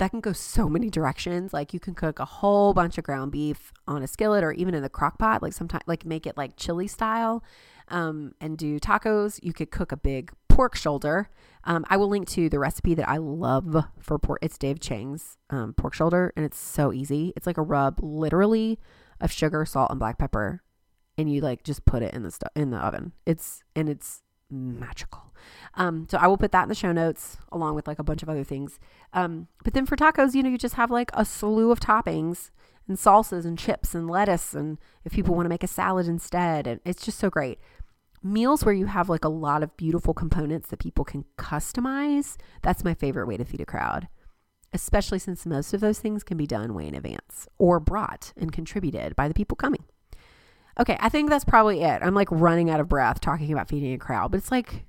that 0.00 0.10
can 0.10 0.20
go 0.20 0.32
so 0.32 0.66
many 0.66 0.88
directions. 0.88 1.52
Like 1.52 1.74
you 1.74 1.78
can 1.78 1.94
cook 1.94 2.18
a 2.18 2.24
whole 2.24 2.72
bunch 2.72 2.96
of 2.96 3.04
ground 3.04 3.32
beef 3.32 3.70
on 3.86 4.02
a 4.02 4.06
skillet 4.06 4.42
or 4.42 4.50
even 4.52 4.74
in 4.74 4.82
the 4.82 4.88
crock 4.88 5.18
pot, 5.18 5.42
like 5.42 5.52
sometimes 5.52 5.84
like 5.86 6.06
make 6.06 6.26
it 6.26 6.38
like 6.38 6.56
chili 6.56 6.88
style 6.88 7.44
um, 7.88 8.34
and 8.40 8.56
do 8.56 8.80
tacos. 8.80 9.38
You 9.42 9.52
could 9.52 9.70
cook 9.70 9.92
a 9.92 9.98
big 9.98 10.32
pork 10.48 10.74
shoulder. 10.74 11.28
Um, 11.64 11.84
I 11.90 11.98
will 11.98 12.08
link 12.08 12.26
to 12.30 12.48
the 12.48 12.58
recipe 12.58 12.94
that 12.94 13.10
I 13.10 13.18
love 13.18 13.76
for 13.98 14.18
pork. 14.18 14.38
It's 14.40 14.56
Dave 14.56 14.80
Chang's 14.80 15.36
um, 15.50 15.74
pork 15.74 15.92
shoulder 15.92 16.32
and 16.34 16.46
it's 16.46 16.58
so 16.58 16.94
easy. 16.94 17.34
It's 17.36 17.46
like 17.46 17.58
a 17.58 17.62
rub 17.62 18.00
literally 18.02 18.78
of 19.20 19.30
sugar, 19.30 19.66
salt, 19.66 19.90
and 19.90 20.00
black 20.00 20.16
pepper. 20.16 20.62
And 21.18 21.30
you 21.30 21.42
like 21.42 21.62
just 21.62 21.84
put 21.84 22.02
it 22.02 22.14
in 22.14 22.22
the 22.22 22.30
stu- 22.30 22.46
in 22.56 22.70
the 22.70 22.78
oven. 22.78 23.12
It's 23.26 23.62
and 23.76 23.90
it's 23.90 24.22
magical. 24.50 25.29
Um, 25.74 26.06
so 26.10 26.18
I 26.18 26.26
will 26.26 26.36
put 26.36 26.52
that 26.52 26.64
in 26.64 26.68
the 26.68 26.74
show 26.74 26.92
notes 26.92 27.38
along 27.52 27.74
with 27.74 27.86
like 27.86 27.98
a 27.98 28.04
bunch 28.04 28.22
of 28.22 28.28
other 28.28 28.44
things. 28.44 28.78
Um, 29.12 29.48
but 29.64 29.74
then 29.74 29.86
for 29.86 29.96
tacos, 29.96 30.34
you 30.34 30.42
know, 30.42 30.48
you 30.48 30.58
just 30.58 30.74
have 30.74 30.90
like 30.90 31.10
a 31.14 31.24
slew 31.24 31.70
of 31.70 31.80
toppings 31.80 32.50
and 32.88 32.98
salsas 32.98 33.44
and 33.44 33.58
chips 33.58 33.94
and 33.94 34.10
lettuce. 34.10 34.54
And 34.54 34.78
if 35.04 35.12
people 35.12 35.34
want 35.34 35.46
to 35.46 35.50
make 35.50 35.62
a 35.62 35.68
salad 35.68 36.06
instead, 36.06 36.66
and 36.66 36.80
it's 36.84 37.04
just 37.04 37.18
so 37.18 37.30
great. 37.30 37.58
Meals 38.22 38.64
where 38.64 38.74
you 38.74 38.86
have 38.86 39.08
like 39.08 39.24
a 39.24 39.30
lot 39.30 39.62
of 39.62 39.76
beautiful 39.76 40.12
components 40.12 40.68
that 40.68 40.78
people 40.78 41.04
can 41.04 41.24
customize. 41.38 42.36
That's 42.62 42.84
my 42.84 42.92
favorite 42.92 43.26
way 43.26 43.38
to 43.38 43.44
feed 43.44 43.62
a 43.62 43.66
crowd, 43.66 44.08
especially 44.74 45.18
since 45.18 45.46
most 45.46 45.72
of 45.72 45.80
those 45.80 46.00
things 46.00 46.22
can 46.22 46.36
be 46.36 46.46
done 46.46 46.74
way 46.74 46.86
in 46.86 46.94
advance 46.94 47.48
or 47.56 47.80
brought 47.80 48.34
and 48.36 48.52
contributed 48.52 49.16
by 49.16 49.26
the 49.26 49.34
people 49.34 49.56
coming. 49.56 49.84
Okay, 50.78 50.96
I 51.00 51.08
think 51.08 51.30
that's 51.30 51.44
probably 51.44 51.82
it. 51.82 52.02
I'm 52.02 52.14
like 52.14 52.30
running 52.30 52.70
out 52.70 52.80
of 52.80 52.88
breath 52.88 53.20
talking 53.20 53.52
about 53.52 53.68
feeding 53.68 53.92
a 53.92 53.98
crowd, 53.98 54.30
but 54.30 54.38
it's 54.38 54.50
like 54.50 54.84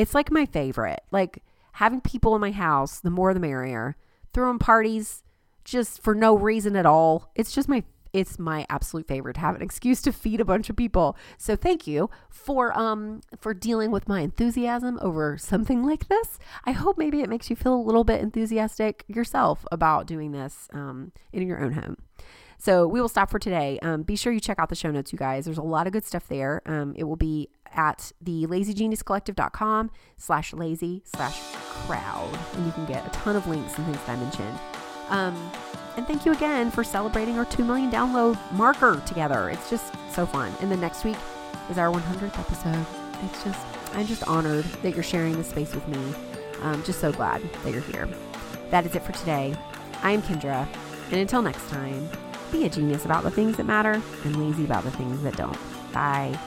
it's 0.00 0.14
like 0.14 0.32
my 0.32 0.46
favorite. 0.46 1.02
Like 1.10 1.42
having 1.72 2.00
people 2.00 2.34
in 2.34 2.40
my 2.40 2.52
house, 2.52 3.00
the 3.00 3.10
more 3.10 3.34
the 3.34 3.40
merrier. 3.40 3.96
Throwing 4.32 4.58
parties 4.58 5.22
just 5.62 6.02
for 6.02 6.14
no 6.14 6.34
reason 6.34 6.74
at 6.74 6.86
all. 6.86 7.30
It's 7.34 7.52
just 7.52 7.68
my 7.68 7.84
it's 8.12 8.38
my 8.38 8.66
absolute 8.68 9.06
favorite 9.06 9.34
to 9.34 9.40
have 9.40 9.54
an 9.54 9.62
excuse 9.62 10.02
to 10.02 10.10
feed 10.10 10.40
a 10.40 10.44
bunch 10.44 10.68
of 10.68 10.74
people. 10.74 11.16
So 11.36 11.54
thank 11.54 11.86
you 11.86 12.08
for 12.30 12.76
um 12.78 13.20
for 13.38 13.52
dealing 13.52 13.90
with 13.90 14.08
my 14.08 14.20
enthusiasm 14.22 14.98
over 15.02 15.36
something 15.36 15.84
like 15.84 16.08
this. 16.08 16.38
I 16.64 16.72
hope 16.72 16.96
maybe 16.96 17.20
it 17.20 17.28
makes 17.28 17.50
you 17.50 17.56
feel 17.56 17.74
a 17.74 17.86
little 17.88 18.04
bit 18.04 18.22
enthusiastic 18.22 19.04
yourself 19.06 19.66
about 19.70 20.06
doing 20.06 20.32
this 20.32 20.66
um, 20.72 21.12
in 21.30 21.46
your 21.46 21.62
own 21.62 21.72
home. 21.72 21.98
So 22.60 22.86
we 22.86 23.00
will 23.00 23.08
stop 23.08 23.30
for 23.30 23.38
today. 23.38 23.78
Um, 23.80 24.02
be 24.02 24.16
sure 24.16 24.32
you 24.32 24.40
check 24.40 24.58
out 24.58 24.68
the 24.68 24.74
show 24.74 24.90
notes, 24.90 25.12
you 25.12 25.18
guys. 25.18 25.46
There's 25.46 25.58
a 25.58 25.62
lot 25.62 25.86
of 25.86 25.94
good 25.94 26.04
stuff 26.04 26.28
there. 26.28 26.60
Um, 26.66 26.94
it 26.94 27.04
will 27.04 27.16
be 27.16 27.48
at 27.72 28.12
the 28.20 28.46
lazygeniuscollective.com 28.46 29.90
slash 30.18 30.52
lazy 30.52 31.02
slash 31.06 31.40
crowd. 31.86 32.38
And 32.54 32.66
you 32.66 32.72
can 32.72 32.84
get 32.84 33.06
a 33.06 33.10
ton 33.10 33.34
of 33.34 33.46
links 33.46 33.78
and 33.78 33.86
things 33.86 33.98
that 34.04 34.10
I 34.10 34.16
mentioned. 34.16 34.58
Um, 35.08 35.52
and 35.96 36.06
thank 36.06 36.26
you 36.26 36.32
again 36.32 36.70
for 36.70 36.84
celebrating 36.84 37.38
our 37.38 37.46
2 37.46 37.64
million 37.64 37.90
download 37.90 38.38
marker 38.52 39.02
together. 39.06 39.48
It's 39.48 39.70
just 39.70 39.94
so 40.12 40.26
fun. 40.26 40.52
And 40.60 40.70
then 40.70 40.80
next 40.80 41.02
week 41.02 41.16
is 41.70 41.78
our 41.78 41.90
100th 41.90 42.38
episode. 42.38 42.86
It's 43.24 43.42
just, 43.42 43.66
I'm 43.94 44.06
just 44.06 44.22
honored 44.24 44.64
that 44.82 44.94
you're 44.94 45.02
sharing 45.02 45.34
this 45.36 45.48
space 45.48 45.74
with 45.74 45.88
me. 45.88 46.14
I'm 46.62 46.82
just 46.84 47.00
so 47.00 47.10
glad 47.10 47.42
that 47.64 47.72
you're 47.72 47.80
here. 47.80 48.06
That 48.70 48.84
is 48.84 48.94
it 48.94 49.02
for 49.02 49.12
today. 49.12 49.56
I 50.02 50.12
am 50.12 50.20
Kendra. 50.20 50.68
And 51.06 51.20
until 51.20 51.42
next 51.42 51.66
time, 51.70 52.08
be 52.52 52.64
a 52.64 52.68
genius 52.68 53.04
about 53.04 53.22
the 53.24 53.30
things 53.30 53.56
that 53.56 53.66
matter 53.66 54.00
and 54.24 54.36
lazy 54.36 54.64
about 54.64 54.84
the 54.84 54.90
things 54.90 55.22
that 55.22 55.36
don't. 55.36 55.58
Bye. 55.92 56.38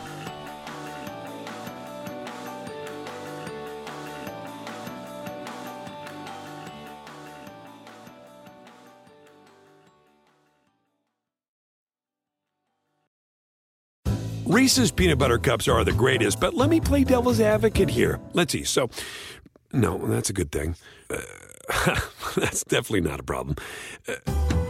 Reese's 14.54 14.92
peanut 14.92 15.18
butter 15.18 15.40
cups 15.40 15.68
are 15.68 15.84
the 15.84 15.92
greatest, 15.92 16.40
but 16.40 16.54
let 16.54 16.70
me 16.70 16.80
play 16.80 17.04
devil's 17.04 17.40
advocate 17.40 17.90
here. 17.90 18.20
Let's 18.34 18.52
see. 18.52 18.64
So, 18.64 18.90
no, 19.72 19.98
that's 19.98 20.30
a 20.30 20.34
good 20.34 20.52
thing. 20.52 20.76
Uh, 21.10 22.00
that's 22.36 22.64
definitely 22.64 23.02
not 23.02 23.20
a 23.20 23.24
problem. 23.24 23.56
Uh, 24.08 24.53